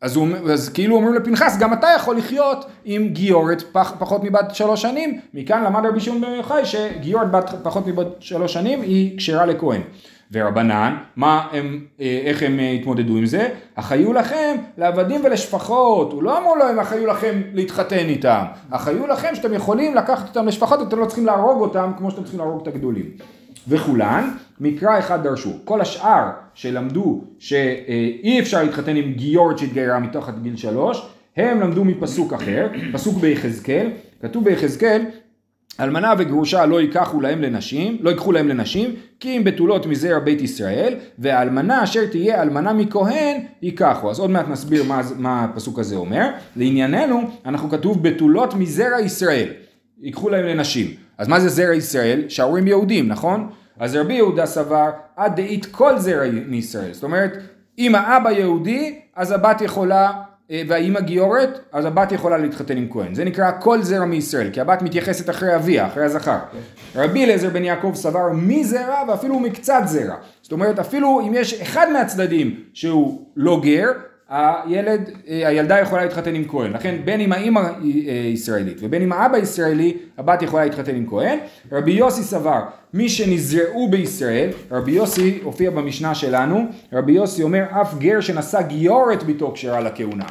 אז, 0.01 0.15
הוא, 0.15 0.27
אז 0.51 0.69
כאילו 0.69 0.95
אומרים 0.95 1.13
לפנחס, 1.13 1.57
גם 1.59 1.73
אתה 1.73 1.87
יכול 1.95 2.17
לחיות 2.17 2.65
עם 2.85 3.07
גיורת 3.07 3.63
פח, 3.71 3.93
פחות 3.99 4.23
מבת 4.23 4.55
שלוש 4.55 4.81
שנים, 4.81 5.19
מכאן 5.33 5.63
למד 5.63 5.85
רבי 5.85 5.99
שמעון 5.99 6.21
בן 6.21 6.31
יוחאי 6.31 6.65
שגיורת 6.65 7.31
בת 7.31 7.49
פחות 7.63 7.87
מבת 7.87 8.07
שלוש 8.19 8.53
שנים 8.53 8.81
היא 8.81 9.17
כשרה 9.17 9.45
לכהן. 9.45 9.81
ורבנן, 10.31 10.95
מה 11.15 11.47
הם, 11.51 11.79
אה, 12.01 12.21
איך 12.25 12.43
הם 12.43 12.59
אה, 12.59 12.71
התמודדו 12.71 13.17
עם 13.17 13.25
זה? 13.25 13.49
החיו 13.77 14.13
לכם 14.13 14.55
לעבדים 14.77 15.21
ולשפחות, 15.23 16.13
הוא 16.13 16.23
לא 16.23 16.37
אמר 16.37 16.53
להם 16.53 16.79
החיו 16.79 17.07
לכם 17.07 17.41
להתחתן 17.53 18.05
איתם, 18.09 18.43
החיו 18.71 19.07
לכם 19.07 19.35
שאתם 19.35 19.53
יכולים 19.53 19.95
לקחת 19.95 20.27
אותם 20.27 20.47
לשפחות, 20.47 20.87
אתם 20.87 20.99
לא 20.99 21.05
צריכים 21.05 21.25
להרוג 21.25 21.61
אותם 21.61 21.91
כמו 21.97 22.11
שאתם 22.11 22.23
צריכים 22.23 22.39
להרוג 22.39 22.61
את 22.61 22.67
הגדולים. 22.67 23.05
וכולן, 23.67 24.29
מקרא 24.59 24.99
אחד 24.99 25.23
דרשו. 25.23 25.49
כל 25.63 25.81
השאר 25.81 26.29
שלמדו 26.53 27.21
שאי 27.39 28.39
אפשר 28.39 28.63
להתחתן 28.63 28.95
עם 28.95 29.13
גיורת 29.13 29.57
שהתגיירה 29.57 29.99
מתחת 29.99 30.33
גיל 30.41 30.55
שלוש, 30.55 31.09
הם 31.37 31.59
למדו 31.59 31.85
מפסוק 31.85 32.33
אחר, 32.33 32.67
פסוק 32.93 33.17
ביחזקאל, 33.17 33.89
כתוב 34.21 34.43
ביחזקאל 34.43 35.01
אלמנה 35.79 36.13
וגרושה 36.17 36.65
לא 36.65 36.81
ייקחו 36.81 37.21
להם 37.21 37.41
לנשים, 37.41 37.97
לא 38.01 38.09
ייקחו 38.09 38.31
להם 38.31 38.47
לנשים, 38.47 38.95
כי 39.19 39.37
אם 39.37 39.43
בתולות 39.43 39.85
מזרע 39.85 40.19
בית 40.19 40.41
ישראל, 40.41 40.93
והאלמנה 41.19 41.83
אשר 41.83 42.05
תהיה 42.05 42.41
אלמנה 42.41 42.73
מכהן, 42.73 43.37
ייקחו. 43.61 44.11
אז 44.11 44.19
עוד 44.19 44.29
מעט 44.29 44.47
נסביר 44.47 44.83
מה, 44.83 45.01
מה 45.17 45.43
הפסוק 45.43 45.79
הזה 45.79 45.95
אומר. 45.95 46.29
לענייננו, 46.55 47.29
אנחנו 47.45 47.69
כתוב 47.69 48.03
בתולות 48.03 48.53
מזרע 48.53 48.99
ישראל, 48.99 49.47
ייקחו 50.01 50.29
להם 50.29 50.45
לנשים. 50.45 50.87
אז 51.17 51.27
מה 51.27 51.39
זה 51.39 51.49
זרע 51.49 51.73
ישראל? 51.73 52.23
שההורים 52.29 52.67
יהודים, 52.67 53.07
נכון? 53.07 53.49
אז 53.79 53.95
רבי 53.95 54.13
יהודה 54.13 54.45
סבר, 54.45 54.89
עד 55.15 55.35
דאית 55.35 55.65
כל 55.65 55.99
זרע 55.99 56.23
מישראל. 56.47 56.93
זאת 56.93 57.03
אומרת, 57.03 57.37
אם 57.79 57.95
האבא 57.95 58.31
יהודי, 58.31 58.99
אז 59.15 59.31
הבת 59.31 59.61
יכולה 59.61 60.11
והאימא 60.49 60.99
גיורת, 60.99 61.59
אז 61.71 61.85
הבת 61.85 62.11
יכולה 62.11 62.37
להתחתן 62.37 62.77
עם 62.77 62.87
כהן. 62.91 63.15
זה 63.15 63.25
נקרא 63.25 63.51
כל 63.59 63.81
זרע 63.81 64.05
מישראל, 64.05 64.49
כי 64.53 64.61
הבת 64.61 64.81
מתייחסת 64.81 65.29
אחרי 65.29 65.55
אביה, 65.55 65.87
אחרי 65.87 66.05
הזכר. 66.05 66.37
רבי 66.95 67.23
אליעזר 67.25 67.49
בן 67.49 67.63
יעקב 67.63 67.91
סבר 67.95 68.27
מזרע 68.33 69.03
ואפילו 69.07 69.39
מקצת 69.39 69.81
זרע. 69.85 70.15
זאת 70.41 70.51
אומרת, 70.51 70.79
אפילו 70.79 71.21
אם 71.27 71.31
יש 71.33 71.61
אחד 71.61 71.87
מהצדדים 71.93 72.59
שהוא 72.73 73.27
לא 73.35 73.61
גר, 73.63 73.91
הילד, 74.29 75.09
אה, 75.27 75.47
הילדה 75.47 75.79
יכולה 75.79 76.03
להתחתן 76.03 76.35
עם 76.35 76.43
כהן. 76.47 76.73
לכן 76.73 76.95
בין 77.05 77.21
אם 77.21 77.31
האימא 77.31 77.59
אה, 77.59 78.13
ישראלית 78.33 78.77
ובין 78.81 79.01
אם 79.01 79.11
האבא 79.11 79.37
ישראלי, 79.37 79.97
הבת 80.17 80.41
יכולה 80.41 80.65
להתחתן 80.65 80.95
עם 80.95 81.05
כהן. 81.09 81.39
רבי 81.71 81.91
יוסי 81.91 82.23
סבר, 82.23 82.61
מי 82.93 83.09
שנזרעו 83.09 83.89
בישראל, 83.89 84.49
רבי 84.71 84.91
יוסי 84.91 85.39
הופיע 85.43 85.71
במשנה 85.71 86.15
שלנו, 86.15 86.65
רבי 86.93 87.11
יוסי 87.11 87.43
אומר, 87.43 87.63
אף 87.81 87.97
גר 87.97 88.21
שנשא 88.21 88.61
גיורת 88.61 89.23
ביתו 89.23 89.51
כשרה 89.55 89.81
לכהונה. 89.81 90.25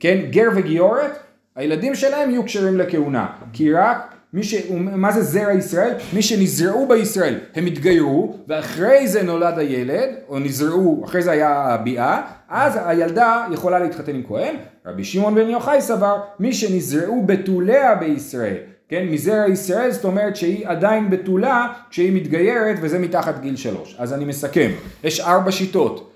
כן, 0.00 0.18
גר 0.30 0.48
וגיורת, 0.56 1.18
הילדים 1.56 1.94
שלהם 1.94 2.30
יהיו 2.30 2.44
כשרים 2.44 2.78
לכהונה. 2.78 3.26
כי 3.52 3.72
רק 3.72 4.14
מי 4.32 4.42
ש... 4.42 4.54
מה 4.76 5.12
זה 5.12 5.22
זרע 5.22 5.52
ישראל? 5.52 5.94
מי 6.12 6.22
שנזרעו 6.22 6.88
בישראל, 6.88 7.38
הם 7.54 7.66
התגיירו, 7.66 8.36
ואחרי 8.48 9.08
זה 9.08 9.22
נולד 9.22 9.58
הילד, 9.58 10.08
או 10.28 10.38
נזרעו, 10.38 11.04
אחרי 11.04 11.22
זה 11.22 11.30
היה 11.30 11.48
הביאה, 11.50 12.22
אז 12.48 12.78
הילדה 12.84 13.46
יכולה 13.52 13.78
להתחתן 13.78 14.14
עם 14.14 14.22
כהן. 14.28 14.54
רבי 14.86 15.04
שמעון 15.04 15.34
בן 15.34 15.48
יוחאי 15.48 15.80
סבר, 15.80 16.20
מי 16.40 16.52
שנזרעו 16.52 17.22
בתוליה 17.26 17.94
בישראל, 17.94 18.56
כן, 18.88 19.06
מזרע 19.10 19.48
ישראל, 19.48 19.90
זאת 19.90 20.04
אומרת 20.04 20.36
שהיא 20.36 20.68
עדיין 20.68 21.10
בתולה 21.10 21.72
כשהיא 21.90 22.12
מתגיירת, 22.12 22.76
וזה 22.80 22.98
מתחת 22.98 23.40
גיל 23.40 23.56
שלוש. 23.56 23.96
אז 23.98 24.12
אני 24.12 24.24
מסכם, 24.24 24.70
יש 25.04 25.20
ארבע 25.20 25.52
שיטות. 25.52 26.12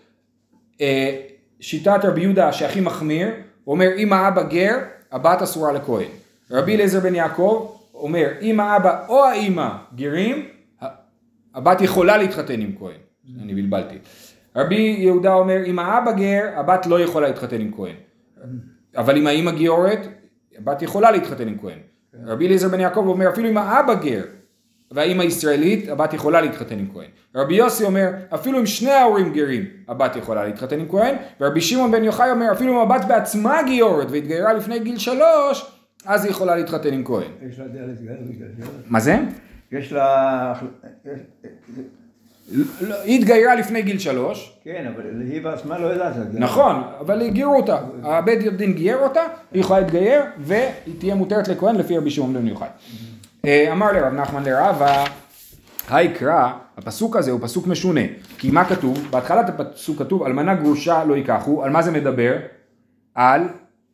אה, 0.81 1.17
שיטת 1.61 2.01
רבי 2.05 2.21
יהודה 2.21 2.53
שהכי 2.53 2.81
מחמיר, 2.81 3.29
הוא 3.65 3.75
אומר 3.75 3.89
אם 3.97 4.13
האבא 4.13 4.43
גר, 4.43 4.79
הבת 5.13 5.43
אסורה 5.43 5.73
לכהן. 5.73 6.09
רבי 6.51 6.75
אליעזר 6.75 7.01
בן 7.01 7.15
יעקב 7.15 7.71
אומר, 8.05 8.29
אם 8.41 8.61
האבא 8.61 9.07
או 9.09 9.25
האימא 9.25 9.69
גרים, 9.95 10.49
הבת 11.55 11.81
יכולה 11.81 12.17
להתחתן 12.17 12.61
עם 12.61 12.73
כהן. 12.79 12.97
אני 13.43 13.55
בלבלתי. 13.55 13.99
רבי 14.57 14.97
יהודה 14.99 15.35
אומר, 15.35 15.65
אם 15.67 15.79
האבא 15.79 16.13
גר, 16.13 16.43
הבת 16.57 16.87
לא 16.87 17.01
יכולה 17.01 17.29
להתחתן 17.29 17.61
עם 17.61 17.71
כהן. 17.77 17.95
אבל 18.97 19.17
אם 19.17 19.27
האימא 19.27 19.51
גיורת, 19.51 19.99
הבת 20.59 20.83
יכולה 20.83 21.11
להתחתן 21.11 21.49
עם 21.49 21.59
כהן. 21.59 21.79
רבי 22.27 22.47
אליעזר 22.47 22.69
בן 22.69 22.81
יעקב 22.81 23.07
אומר, 23.07 23.29
אפילו 23.29 23.49
אם 23.49 23.59
האבא 23.59 23.95
גר 23.95 24.23
והאימא 24.91 25.23
ישראלית, 25.23 25.89
הבת 25.89 26.13
יכולה 26.13 26.41
להתחתן 26.41 26.79
עם 26.79 26.87
כהן. 26.93 27.09
רבי 27.35 27.55
יוסי 27.55 27.85
אומר, 27.85 28.11
אפילו 28.35 28.61
אם 28.61 28.67
שני 28.67 28.91
ההורים 28.91 29.33
גרים, 29.33 29.65
הבת 29.89 30.17
יכולה 30.17 30.45
להתחתן 30.45 30.81
עם 30.81 30.89
כהן. 30.89 31.17
ורבי 31.41 31.61
שמעון 31.61 31.93
בן 31.93 32.05
יוחאי 32.05 32.31
אומר, 32.31 32.53
אפילו 32.53 32.73
אם 32.73 32.79
הבת 32.79 33.05
בעצמה 33.09 33.63
גיורת 33.67 34.07
והתגיירה 34.11 34.53
לפני 34.53 34.79
גיל 34.79 34.99
שלוש, 34.99 35.74
אז 36.07 36.25
היא 36.25 36.31
יכולה 36.31 36.57
להתחתן 36.57 36.93
עם 36.93 37.05
כהן. 37.05 37.31
יש 37.49 37.59
לה 37.59 37.69
דלת 37.69 37.99
זה. 37.99 38.67
מה 38.87 39.01
זה? 39.01 39.19
יש 39.73 39.93
לה... 39.93 40.55
לא, 42.81 42.95
היא 43.05 43.19
התגיירה 43.19 43.55
לפני 43.55 43.83
גיל 43.83 43.99
שלוש, 43.99 44.59
כן, 44.65 44.93
אבל 44.95 45.23
היא 45.33 45.43
בעצמה 45.43 45.79
לא 45.79 45.87
יודעת 45.87 46.17
את 46.17 46.33
זה. 46.33 46.41
נכון, 46.41 46.83
אבל 47.01 47.23
הגירו 47.23 47.57
אותה, 47.57 47.79
הבית 48.03 48.57
דין 48.57 48.73
גייר 48.73 48.99
אותה, 48.99 49.21
היא 49.53 49.61
יכולה 49.61 49.81
להתגייר 49.81 50.23
והיא 50.39 50.65
תהיה 50.99 51.15
מותרת 51.15 51.49
לכהן 51.49 51.77
לפי 51.77 51.99
רבי 51.99 52.11
שמעון 52.11 52.35
בן 52.35 52.47
יוחאי. 52.47 52.69
אה, 53.45 53.73
אמר 53.73 53.93
לרב 53.93 54.13
נחמן 54.13 54.43
לרבה, 54.43 55.05
היקרא, 55.91 56.53
הפסוק 56.77 57.17
הזה 57.17 57.31
הוא 57.31 57.41
פסוק 57.43 57.67
משונה, 57.67 58.01
כי 58.39 58.51
מה 58.51 58.65
כתוב? 58.65 59.09
בהתחלת 59.11 59.49
הפסוק 59.49 59.99
כתוב 59.99 60.23
אלמנה 60.23 60.55
גרושה 60.55 61.05
לא 61.05 61.15
ייקחו, 61.15 61.65
על 61.65 61.71
מה 61.71 61.83
זה 61.83 61.91
מדבר? 61.91 62.37
על 63.15 63.43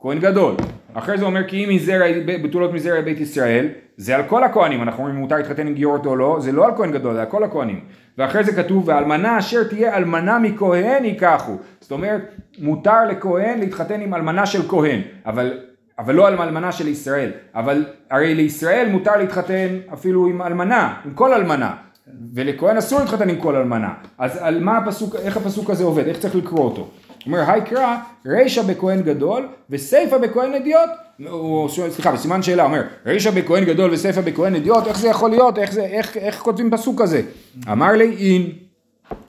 כהן 0.00 0.18
גדול. 0.18 0.56
אחרי 0.94 1.18
זה 1.18 1.24
אומר 1.24 1.48
כי 1.48 1.64
אם 1.64 1.68
מזרע, 1.74 2.06
בתולות 2.42 2.72
מזרע 2.72 3.00
בית 3.00 3.20
ישראל, 3.20 3.68
זה 3.96 4.16
על 4.16 4.22
כל 4.22 4.44
הכהנים, 4.44 4.82
אנחנו 4.82 5.02
אומרים 5.02 5.20
מותר 5.20 5.36
להתחתן 5.36 5.66
עם 5.66 5.74
גיורת 5.74 6.06
או 6.06 6.16
לא, 6.16 6.36
זה 6.40 6.52
לא 6.52 6.66
על 6.66 6.72
כהן 6.76 6.92
גדול, 6.92 7.14
זה 7.14 7.20
על 7.20 7.26
כל 7.26 7.44
הכהנים. 7.44 7.80
ואחרי 8.18 8.44
זה 8.44 8.52
כתוב 8.52 8.88
ואלמנה 8.88 9.38
אשר 9.38 9.64
תהיה 9.64 9.96
אלמנה 9.96 10.38
מכהן 10.38 11.04
ייקחו. 11.04 11.56
זאת 11.80 11.92
אומרת, 11.92 12.34
מותר 12.58 13.04
לכהן 13.04 13.60
להתחתן 13.60 14.00
עם 14.00 14.14
אלמנה 14.14 14.46
של 14.46 14.68
כהן, 14.68 15.00
אבל 15.26 15.52
אבל 16.00 16.14
לא 16.14 16.28
על 16.28 16.42
אלמנה 16.42 16.72
של 16.72 16.88
ישראל, 16.88 17.30
אבל 17.54 17.84
הרי 18.10 18.34
לישראל 18.34 18.88
מותר 18.90 19.16
להתחתן 19.16 19.78
אפילו 19.92 20.26
עם 20.26 20.42
אלמנה, 20.42 20.94
עם 21.04 21.14
כל 21.14 21.34
אלמנה, 21.34 21.74
ולכהן 22.34 22.76
אסור 22.76 23.00
להתחתן 23.00 23.28
עם 23.28 23.36
כל 23.36 23.56
אלמנה, 23.56 23.94
אז 24.18 24.36
על 24.36 24.60
מה 24.60 24.78
הפסוק, 24.78 25.14
איך 25.16 25.36
הפסוק 25.36 25.70
הזה 25.70 25.84
עובד, 25.84 26.06
איך 26.06 26.18
צריך 26.18 26.36
לקרוא 26.36 26.64
אותו? 26.64 26.90
אומר 27.26 27.50
היי 27.50 27.60
קרא 27.64 27.96
רישא 28.26 28.62
בכהן 28.62 29.02
גדול 29.02 29.48
וסיפא 29.70 30.18
בכהן 30.18 30.54
אדיוט, 30.54 30.90
או 31.26 31.68
סליחה 31.90 32.12
בסימן 32.12 32.42
שאלה 32.42 32.64
אומר 32.64 32.82
רישא 33.06 33.30
בכהן 33.30 33.64
גדול 33.64 33.90
וסיפא 33.92 34.20
בכהן 34.20 34.54
אדיוט, 34.54 34.86
איך 34.86 34.98
זה 34.98 35.08
יכול 35.08 35.30
להיות, 35.30 35.58
איך, 35.58 35.72
זה, 35.72 35.82
איך, 35.82 36.16
איך 36.16 36.38
כותבים 36.38 36.70
פסוק 36.70 37.02
כזה? 37.02 37.22
אמר 37.72 37.92
לי 37.92 38.16
אין, 38.18 38.52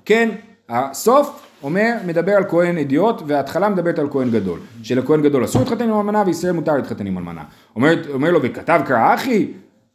כן, 0.06 0.30
הסוף 0.69 1.41
אומר, 1.63 1.93
מדבר 2.06 2.32
על 2.32 2.43
כהן 2.49 2.77
אדיוט, 2.77 3.21
וההתחלה 3.27 3.69
מדברת 3.69 3.99
על 3.99 4.08
כהן 4.12 4.32
גדול. 4.32 4.60
שלכהן 4.84 5.21
גדול 5.21 5.45
אסור 5.45 5.62
להתחתן 5.62 5.89
עם 5.89 5.97
אלמנה, 5.97 6.23
וישראל 6.25 6.51
מותר 6.51 6.75
להתחתן 6.75 7.08
עם 7.08 7.17
אלמנה. 7.17 7.43
אומר, 7.75 7.93
אומר 8.13 8.32
לו, 8.32 8.39
וכתב 8.43 8.82
קרא 8.86 9.13
אחי? 9.13 9.47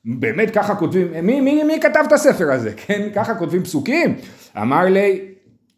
באמת 0.05 0.51
ככה 0.51 0.75
כותבים, 0.75 1.07
מי, 1.23 1.41
מי, 1.41 1.63
מי 1.63 1.81
כתב 1.81 2.05
את 2.07 2.13
הספר 2.13 2.53
הזה, 2.53 2.73
כן? 2.87 3.09
ככה 3.15 3.35
כותבים 3.35 3.63
פסוקים? 3.63 4.17
אמר 4.57 4.85
לי, 4.85 5.21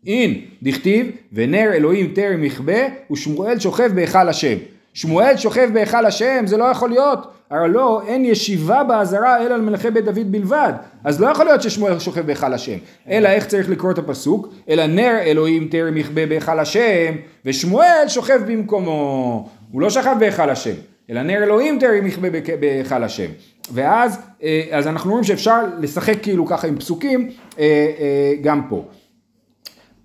אין, 0.09 0.41
דכתיב, 0.63 1.11
ונר 1.33 1.71
אלוהים 1.73 2.13
טרם 2.15 2.45
יכבה, 2.45 2.79
ושמואל 3.11 3.59
שוכב 3.59 3.91
בהיכל 3.95 4.29
השם. 4.29 4.57
שמואל 4.95 5.37
שוכב 5.37 5.71
בהיכל 5.73 6.07
השם, 6.07 6.47
זה 6.47 6.57
לא 6.57 6.65
יכול 6.65 6.91
להיות. 6.91 7.19
הרי 7.51 7.69
לא, 7.69 8.03
אין 8.07 8.25
ישיבה 8.25 8.85
באזהרה 8.85 9.47
אלא 9.47 9.55
על 9.55 9.61
מלכי 9.61 9.91
בית 9.91 10.05
דוד 10.05 10.33
בלבד. 10.33 10.73
אז 11.05 11.21
לא 11.21 11.27
יכול 11.27 11.45
להיות 11.45 11.63
ששמואל 11.63 11.99
שוכב 11.99 12.27
בהיכל 12.27 12.53
השם. 12.53 12.77
אלא 13.11 13.29
איך 13.29 13.47
צריך 13.47 13.71
לקרוא 13.71 13.91
את 13.91 13.99
הפסוק? 13.99 14.49
אלא 14.69 14.87
נר 14.87 15.19
אלוהים 15.23 15.69
טרם 15.69 15.97
יכבה 15.97 16.27
בהיכל 16.27 16.59
השם, 16.59 17.15
ושמואל 17.45 18.05
שוכב 18.09 18.41
במקומו. 18.47 19.49
הוא 19.73 19.81
לא 19.81 19.91
שכב 19.91 20.17
בהיכל 20.21 20.51
השם, 20.51 20.75
אלא 21.11 21.23
נר 21.23 21.43
אלוהים 21.43 21.79
טרם 21.79 22.07
יכבה 22.07 22.29
בהיכל 22.61 23.05
השם. 23.05 23.29
ואז 23.73 24.21
אה, 24.43 24.63
אז 24.71 24.87
אנחנו 24.87 25.11
רואים 25.11 25.25
שאפשר 25.25 25.61
לשחק 25.81 26.23
כאילו 26.23 26.47
ככה 26.47 26.67
עם 26.67 26.79
פסוקים 26.79 27.31
אה, 27.59 27.65
אה, 27.99 28.35
גם 28.43 28.63
פה. 28.69 28.85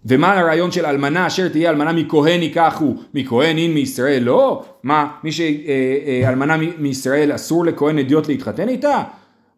ומה 0.06 0.40
הרעיון 0.40 0.72
של 0.72 0.86
אלמנה 0.86 1.28
אשר 1.28 1.50
תהיה 1.50 1.70
אלמנה 1.70 1.94
מכהן 1.94 2.42
ייקחו, 2.42 2.94
מכהן 3.14 3.58
אין 3.58 3.74
מישראל 3.74 4.24
לא? 4.24 4.64
מה, 4.84 5.08
מי 5.24 5.32
שאלמנה 5.32 6.56
מישראל 6.78 7.36
אסור 7.36 7.66
לכהן 7.66 8.00
אדיוט 8.00 8.28
להתחתן 8.28 8.70
איתה? 8.70 9.04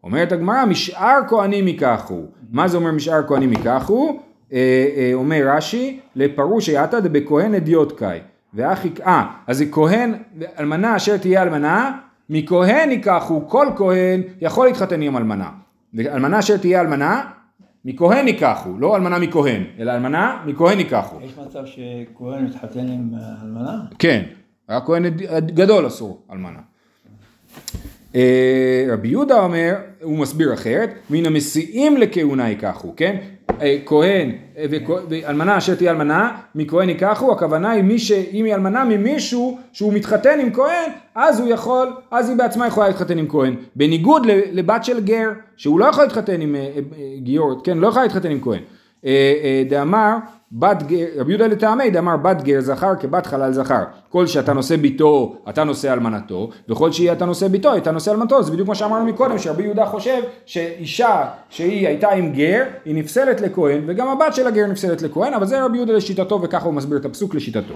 אומרת 0.04 0.32
הגמרא, 0.32 0.64
משאר 0.64 1.18
כהנים 1.28 1.68
ייקחו. 1.68 2.22
מה 2.50 2.68
זה 2.68 2.76
אומר 2.76 2.90
משאר 2.90 3.22
כהנים 3.26 3.52
ייקחו? 3.52 4.18
אה, 4.52 4.58
אה, 4.96 5.10
אומר 5.14 5.42
רש"י, 5.56 6.00
לפרוש 6.16 6.68
יתא 6.68 7.00
דבכהן 7.00 7.54
אדיוט 7.54 7.98
קאי. 7.98 8.18
ואחי, 8.54 8.90
אה, 9.06 9.26
אז 9.46 9.58
זה 9.58 9.64
כהן, 9.72 10.14
אלמנה 10.58 10.96
אשר 10.96 11.16
תהיה 11.16 11.42
אלמנה, 11.42 11.92
מכהן 12.30 12.90
ייקחו, 12.90 13.48
כל 13.48 13.66
כהן 13.76 14.22
יכול 14.40 14.66
להתחתן 14.66 15.02
עם 15.02 15.16
אלמנה. 15.16 15.48
ואלמנה 15.94 16.38
אשר 16.38 16.56
תהיה 16.56 16.80
אלמנה, 16.80 17.22
מכהן 17.86 18.28
ייקחו, 18.28 18.70
לא 18.78 18.96
אלמנה 18.96 19.18
מכהן, 19.18 19.64
אלא 19.78 19.92
אלמנה 19.92 20.42
מכהן 20.46 20.78
ייקחו. 20.78 21.16
יש 21.22 21.38
מצב 21.38 21.66
שכהן 21.66 22.44
מתחתן 22.44 22.88
עם 22.88 23.10
אה, 23.14 23.34
אלמנה? 23.42 23.80
כן, 23.98 24.22
רק 24.68 24.84
כהן 24.86 25.04
גדול 25.38 25.86
אסור 25.86 26.22
אלמנה. 26.32 26.58
אה, 28.14 28.86
רבי 28.92 29.08
יהודה 29.08 29.40
אומר, 29.40 29.74
הוא 30.02 30.18
מסביר 30.18 30.54
אחרת, 30.54 30.90
מן 31.10 31.26
המסיעים 31.26 31.96
לכהונה 31.96 32.48
ייקחו, 32.48 32.94
כן? 32.96 33.16
אה, 33.62 33.76
כהן 33.86 34.32
ואלמנה 35.08 35.58
אשר 35.58 35.74
תהיה 35.74 35.90
אלמנה, 35.90 36.36
מכהן 36.54 36.88
ייקחו, 36.88 37.32
הכוונה 37.32 37.70
היא 37.70 37.82
מי 37.82 37.98
שאם 37.98 38.44
היא 38.44 38.54
אלמנה 38.54 38.84
ממישהו 38.84 39.58
שהוא 39.72 39.92
מתחתן 39.92 40.40
עם 40.40 40.52
כהן, 40.52 40.90
אז 41.14 41.40
הוא 41.40 41.48
יכול, 41.48 41.88
אז 42.10 42.28
היא 42.28 42.38
בעצמה 42.38 42.66
יכולה 42.66 42.88
להתחתן 42.88 43.18
עם 43.18 43.28
כהן. 43.28 43.54
בניגוד 43.76 44.26
לבת 44.52 44.84
של 44.84 45.00
גר, 45.00 45.30
שהוא 45.56 45.80
לא 45.80 45.84
יכול 45.84 46.04
להתחתן 46.04 46.40
עם 46.40 46.54
אה, 46.54 46.70
גיורת, 47.18 47.58
כן, 47.64 47.78
לא 47.78 47.88
יכולה 47.88 48.04
להתחתן 48.04 48.30
עם 48.30 48.40
כהן. 48.40 48.60
דאמר 49.68 50.16
בת 50.52 50.82
גר, 50.82 51.06
רבי 51.16 51.32
יהודה 51.32 51.46
לטעמי 51.46 51.90
דאמר 51.90 52.16
בת 52.16 52.42
גר 52.42 52.60
זכר 52.60 52.94
כבת 53.00 53.26
חלל 53.26 53.52
זכר. 53.52 53.84
כל 54.08 54.26
שאתה 54.26 54.52
נושא 54.52 54.76
ביתו, 54.76 55.36
אתה 55.48 55.64
נושא 55.64 55.92
אלמנתו, 55.92 56.50
וכל 56.68 56.92
שהיא 56.92 57.12
אתה 57.12 57.24
נושא 57.24 57.48
ביתו, 57.48 57.76
אתה 57.76 57.90
נושא 57.90 58.10
אלמנתו. 58.10 58.42
זה 58.42 58.52
בדיוק 58.52 58.68
מה 58.68 58.74
שאמרנו 58.74 59.04
מקודם, 59.04 59.38
שרבי 59.38 59.62
יהודה 59.62 59.86
חושב 59.86 60.22
שאישה 60.46 61.24
שהיא 61.50 61.86
הייתה 61.88 62.10
עם 62.10 62.32
גר, 62.32 62.64
היא 62.84 62.94
נפסלת 62.94 63.40
לכהן, 63.40 63.82
וגם 63.86 64.08
הבת 64.08 64.34
של 64.34 64.46
הגר 64.46 64.66
נפסלת 64.66 65.02
לכהן, 65.02 65.34
אבל 65.34 65.46
זה 65.46 65.64
רבי 65.64 65.76
יהודה 65.76 65.92
לשיטתו, 65.92 66.42
וככה 66.42 66.66
הוא 66.66 66.74
מסביר 66.74 66.98
את 66.98 67.04
הפסוק 67.04 67.34
לשיטתו. 67.34 67.74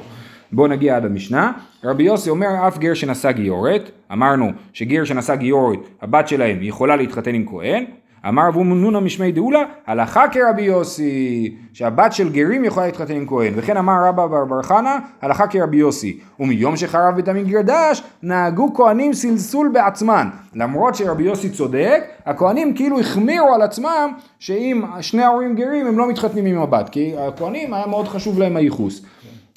בואו 0.53 0.67
נגיע 0.67 0.97
עד 0.97 1.05
המשנה. 1.05 1.53
רבי 1.85 2.03
יוסי 2.03 2.31
אומר 2.31 2.69
אף 2.69 2.79
גר 2.79 2.95
שנשא 2.95 3.33
גיורת, 3.33 3.91
אמרנו 4.13 4.51
שגר 4.73 5.05
שנשא 5.05 5.35
גיורת, 5.35 5.79
הבת 6.03 6.29
שלהם 6.29 6.59
יכולה 6.63 6.97
להתחתן 6.97 7.35
עם 7.35 7.47
כהן, 7.49 7.85
אמר 8.29 8.49
אבו 8.49 8.65
מנונה 8.65 9.01
משמי 9.01 9.33
דאולה, 9.33 9.63
הלכה 9.87 10.25
כרבי 10.29 10.63
יוסי, 10.63 11.55
שהבת 11.73 12.13
של 12.13 12.33
גרים 12.33 12.65
יכולה 12.65 12.87
להתחתן 12.87 13.15
עם 13.15 13.27
כהן, 13.27 13.53
וכן 13.57 13.77
אמר 13.77 14.05
רבא 14.05 14.27
בר 14.27 14.45
בר 14.45 14.63
חנה, 14.63 14.99
הלכה 15.23 15.47
כרבי 15.47 15.77
יוסי, 15.77 16.21
ומיום 16.41 16.77
שחרב 16.77 17.15
בית 17.17 17.29
המגרדש, 17.29 18.03
נהגו 18.23 18.75
כהנים 18.75 19.13
סלסול 19.13 19.71
בעצמן, 19.73 20.29
למרות 20.55 20.95
שרבי 20.95 21.23
יוסי 21.23 21.51
צודק, 21.51 22.03
הכהנים 22.27 22.75
כאילו 22.75 23.01
החמירו 23.01 23.55
על 23.55 23.63
עצמם, 23.63 24.13
שאם 24.39 24.83
שני 25.01 25.23
ההורים 25.23 25.55
גרים 25.55 25.87
הם 25.87 25.99
לא 25.99 26.09
מתחתנים 26.09 26.47
עם 26.47 26.59
הבת, 26.59 26.89
כי 26.89 27.15
הכהנים 27.19 27.75
היה 27.75 27.87
מאוד 27.87 28.09
חשוב 28.09 28.39
להם 28.39 28.57
הייחוס. 28.57 29.03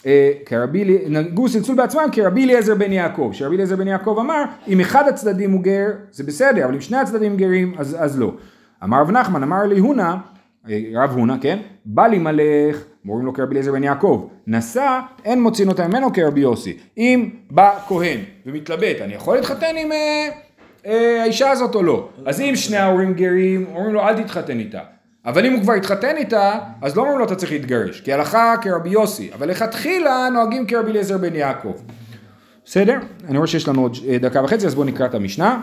אה, 0.06 0.32
כרבי, 0.46 1.00
נהגו 1.08 1.50
סלסול 1.50 1.76
בעצמם 1.76 2.06
כרבי 2.12 2.44
אליעזר 2.44 2.76
בן 2.76 2.92
יעקב, 2.92 3.30
שרבי 3.34 3.56
אליעזר 3.56 3.76
בן 3.76 3.88
יעקב 3.88 4.18
אמר, 4.20 4.44
אם 4.68 4.80
אחד 4.80 5.08
הצדדים 5.08 5.52
הוא 5.52 5.62
גר, 5.62 5.88
זה 6.12 6.24
בסדר, 6.24 6.66
אבל 6.66 6.74
אם 6.74 6.82
שני 6.82 6.98
הצדדים 6.98 7.38
גרים, 7.38 7.74
אז, 7.78 7.98
אז 8.00 8.20
לא. 8.20 8.34
אמר 8.84 9.02
רב 9.02 9.12
נחמן, 9.12 9.44
אמר 9.44 9.64
לי 9.64 9.80
הונה, 9.80 10.18
רב 10.96 11.12
הונה, 11.12 11.38
כן? 11.42 11.60
בא 11.86 12.08
לי 12.08 12.20
מלך, 12.20 12.84
מורים 13.06 13.26
לו 13.26 13.34
כרבי 13.34 13.52
אליעזר 13.52 13.72
בן 13.72 13.84
יעקב, 13.84 14.28
נשא, 14.48 15.00
אין 15.26 15.42
מוצאים 15.42 15.70
אותה 15.70 15.88
ממנו 15.88 16.14
כרבי 16.14 16.40
יוסי. 16.40 16.78
אם 16.98 17.30
בא 17.52 17.80
כהן 17.88 18.20
ומתלבט, 18.46 19.02
אני 19.02 19.14
יכול 19.14 19.36
להתחתן 19.36 19.76
עם 19.78 19.92
אה, 19.92 20.30
אה, 20.86 21.22
האישה 21.22 21.52
הזאת 21.52 21.76
או 21.76 21.84
לא? 21.84 22.10
אז 22.26 22.42
אם 22.42 22.56
שני 22.56 22.78
ההורים 22.78 23.14
גרים, 23.14 23.66
אומרים 23.76 23.94
לו 23.94 24.02
אל 24.02 24.24
תתחתן 24.24 24.60
איתה. 24.60 24.80
אבל 25.26 25.46
אם 25.46 25.54
הוא 25.54 25.62
כבר 25.62 25.74
התחתן 25.74 26.18
איתה, 26.18 26.60
אז 26.82 26.96
לא 26.96 27.02
אומרים 27.02 27.20
לו 27.20 27.26
אתה 27.26 27.36
צריך 27.36 27.52
להתגרש, 27.52 28.02
כי 28.02 28.14
הלכה 28.14 28.56
כרבי 28.62 28.90
יוסי, 28.90 29.30
אבל 29.34 29.50
לכתחילה 29.50 30.30
נוהגים 30.34 30.68
כרבי 30.68 30.92
אליעזר 30.92 31.18
בן 31.18 31.36
יעקב. 31.36 31.74
בסדר? 32.66 32.98
אני 33.28 33.38
רואה 33.38 33.48
שיש 33.48 33.68
לנו 33.68 33.82
עוד 33.82 33.98
אה, 34.08 34.18
דקה 34.18 34.44
וחצי, 34.44 34.68
אז 34.68 34.76
בואו 34.76 34.86
נקרא 34.86 35.06
את 35.06 35.16
המשנה. 35.16 35.62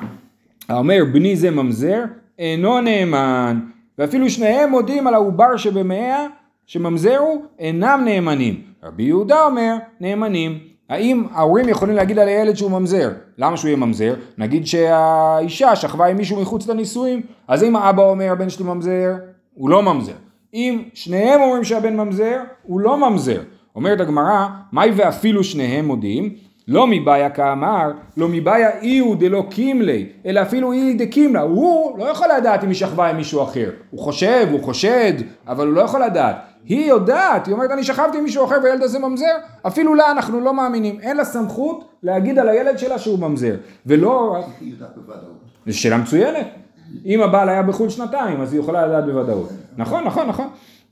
האומר 0.69 1.05
בני 1.13 1.37
זה 1.37 1.51
ממזר, 1.51 2.05
אינו 2.39 2.81
נאמן, 2.81 3.61
ואפילו 3.99 4.31
שניהם 4.31 4.71
מודים 4.71 5.07
על 5.07 5.15
העובר 5.15 5.57
שבמאה 5.57 6.27
שממזרו 6.67 7.43
אינם 7.59 8.03
נאמנים. 8.05 8.61
רבי 8.83 9.03
יהודה 9.03 9.43
אומר 9.43 9.77
נאמנים. 10.01 10.59
האם 10.89 11.25
ההורים 11.33 11.69
יכולים 11.69 11.97
להגיד 11.97 12.19
על 12.19 12.29
הילד 12.29 12.57
שהוא 12.57 12.71
ממזר? 12.71 13.11
למה 13.39 13.57
שהוא 13.57 13.69
יהיה 13.69 13.77
ממזר? 13.77 14.15
נגיד 14.39 14.67
שהאישה 14.67 15.77
שכבה 15.77 16.07
עם 16.07 16.17
מישהו 16.17 16.43
מחוץ 16.43 16.69
לנישואים, 16.69 17.23
אז 17.49 17.65
אם 17.65 17.77
האבא 17.77 18.03
אומר 18.03 18.33
הבן 18.33 18.51
שלי 18.51 18.65
ממזר, 18.65 19.13
הוא 19.61 19.71
לא 19.71 19.83
ממזר. 19.83 20.13
אם 20.55 20.83
שניהם 20.95 21.41
אומרים 21.41 21.65
שהבן 21.65 21.97
ממזר, 21.97 22.41
הוא 22.63 22.81
לא 22.81 22.97
ממזר. 22.97 23.41
אומרת 23.77 24.01
הגמרא, 24.01 24.47
מהי 24.73 24.91
ואפילו 24.91 25.45
שניהם 25.45 25.85
מודים? 25.85 26.35
לא 26.69 26.87
מבעיה 26.87 27.31
כאמר, 27.31 27.91
לא 28.17 28.29
מבעיה 28.29 28.81
אי 28.81 28.99
הוא 28.99 29.17
דלא 29.17 29.45
קימלי, 29.51 30.07
אלא 30.27 30.43
אפילו 30.43 30.73
אי 30.73 30.95
דקימלה. 30.95 31.41
הוא 31.41 31.99
לא 31.99 32.05
יכול 32.05 32.27
לדעת 32.39 32.65
אם 32.65 32.69
היא 32.69 32.77
שכבה 32.77 33.11
עם 33.11 33.17
מישהו 33.17 33.43
אחר. 33.43 33.71
הוא 33.91 34.01
חושב, 34.01 34.49
הוא 34.51 34.63
חושד, 34.63 35.13
אבל 35.49 35.67
הוא 35.67 35.75
לא 35.75 35.81
יכול 35.81 36.03
לדעת. 36.05 36.37
היא 36.65 36.87
יודעת, 36.87 37.47
היא 37.47 37.55
אומרת 37.55 37.71
אני 37.71 37.85
שכבתי 37.85 38.19
עם 38.19 38.25
מישהו 38.25 38.45
אחר 38.45 38.57
והילד 38.63 38.83
הזה 38.83 38.99
ממזר, 38.99 39.37
אפילו 39.67 39.95
לה 39.95 40.11
אנחנו 40.11 40.41
לא 40.41 40.55
מאמינים. 40.55 41.01
אין 41.01 41.17
לה 41.17 41.25
סמכות 41.25 41.85
להגיד 42.03 42.39
על 42.39 42.49
הילד 42.49 42.79
שלה 42.79 42.99
שהוא 42.99 43.19
ממזר. 43.19 43.55
ולא... 43.87 44.45
זו 45.67 45.79
שאלה 45.79 45.97
מצוינת. 45.97 46.47
אם 47.07 47.23
הבעל 47.23 47.49
היה 47.49 47.63
בחו"ל 47.63 47.89
שנתיים, 47.89 48.41
אז 48.41 48.53
היא 48.53 48.61
יכולה 48.61 48.87
לדעת 48.87 49.05
בוודאות. 49.05 49.51
נכון, 49.77 50.05
נכון, 50.05 50.29
נכון. 50.29 50.47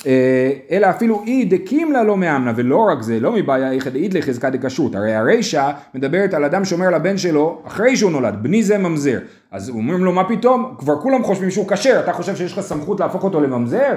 אה, 0.06 0.50
אלא 0.70 0.90
אפילו 0.90 1.22
אי 1.26 1.44
דקימלה 1.44 2.02
לא 2.02 2.16
מאמנה, 2.16 2.52
ולא 2.56 2.86
רק 2.88 3.02
זה, 3.02 3.20
לא 3.20 3.32
מבעיה 3.32 3.72
איכא 3.72 3.90
דאית 3.90 4.14
לחזקה 4.14 4.50
דקשרות, 4.50 4.94
הרי 4.94 5.14
הרישא 5.14 5.70
מדברת 5.94 6.34
על 6.34 6.44
אדם 6.44 6.64
שאומר 6.64 6.90
לבן 6.90 7.18
שלו, 7.18 7.62
אחרי 7.66 7.96
שהוא 7.96 8.10
נולד, 8.10 8.34
בני 8.42 8.62
זה 8.62 8.78
ממזר, 8.78 9.18
אז 9.50 9.70
אומרים 9.70 10.04
לו 10.04 10.12
מה 10.12 10.24
פתאום, 10.24 10.74
כבר 10.78 11.00
כולם 11.00 11.24
חושבים 11.24 11.50
שהוא 11.50 11.68
כשר, 11.68 12.00
אתה 12.04 12.12
חושב 12.12 12.36
שיש 12.36 12.52
לך 12.52 12.60
סמכות 12.60 13.00
להפוך 13.00 13.24
אותו 13.24 13.40
לממזר? 13.40 13.94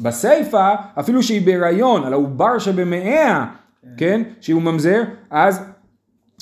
בסיפא, 0.00 0.74
אפילו 1.00 1.22
שהיא 1.22 1.46
בהיריון, 1.46 2.04
על 2.04 2.12
העובר 2.12 2.58
שבמאיה, 2.58 3.46
כן, 3.96 4.22
שהוא 4.40 4.62
ממזר, 4.62 5.02
אז 5.30 5.60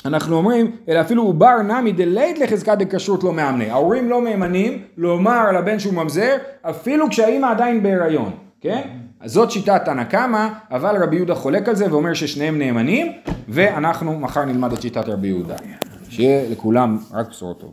אנחנו 0.05 0.37
אומרים, 0.37 0.71
אלא 0.89 1.01
אפילו 1.01 1.23
עובר 1.23 1.63
נמי 1.63 1.93
דלית 1.93 2.39
לחזקת 2.39 2.79
דקשרות 2.79 3.25
לא 3.25 3.33
מאמנה. 3.33 3.73
ההורים 3.73 4.11
לא 4.11 4.23
מהימנים 4.23 4.83
לומר 4.97 5.53
לבן 5.53 5.79
שהוא 5.79 5.95
ממזר, 5.95 6.37
אפילו 6.63 7.11
כשהאימא 7.11 7.47
עדיין 7.47 7.83
בהיריון, 7.83 8.31
כן? 8.61 8.81
אז 9.21 9.33
זאת 9.33 9.51
שיטת 9.51 9.83
תנא 9.85 10.05
קמא, 10.05 10.49
אבל 10.71 11.03
רבי 11.03 11.17
יהודה 11.17 11.35
חולק 11.35 11.69
על 11.69 11.75
זה 11.75 11.93
ואומר 11.93 12.15
ששניהם 12.15 12.59
נאמנים, 12.59 13.13
ואנחנו 13.49 14.19
מחר 14.19 14.45
נלמד 14.45 14.73
את 14.73 14.83
שיטת 14.83 15.09
רבי 15.09 15.29
יהודה. 15.29 15.57
שיהיה 16.09 16.51
לכולם 16.51 16.99
רק 17.13 17.29
בשורות 17.29 17.61
טובות. 17.61 17.69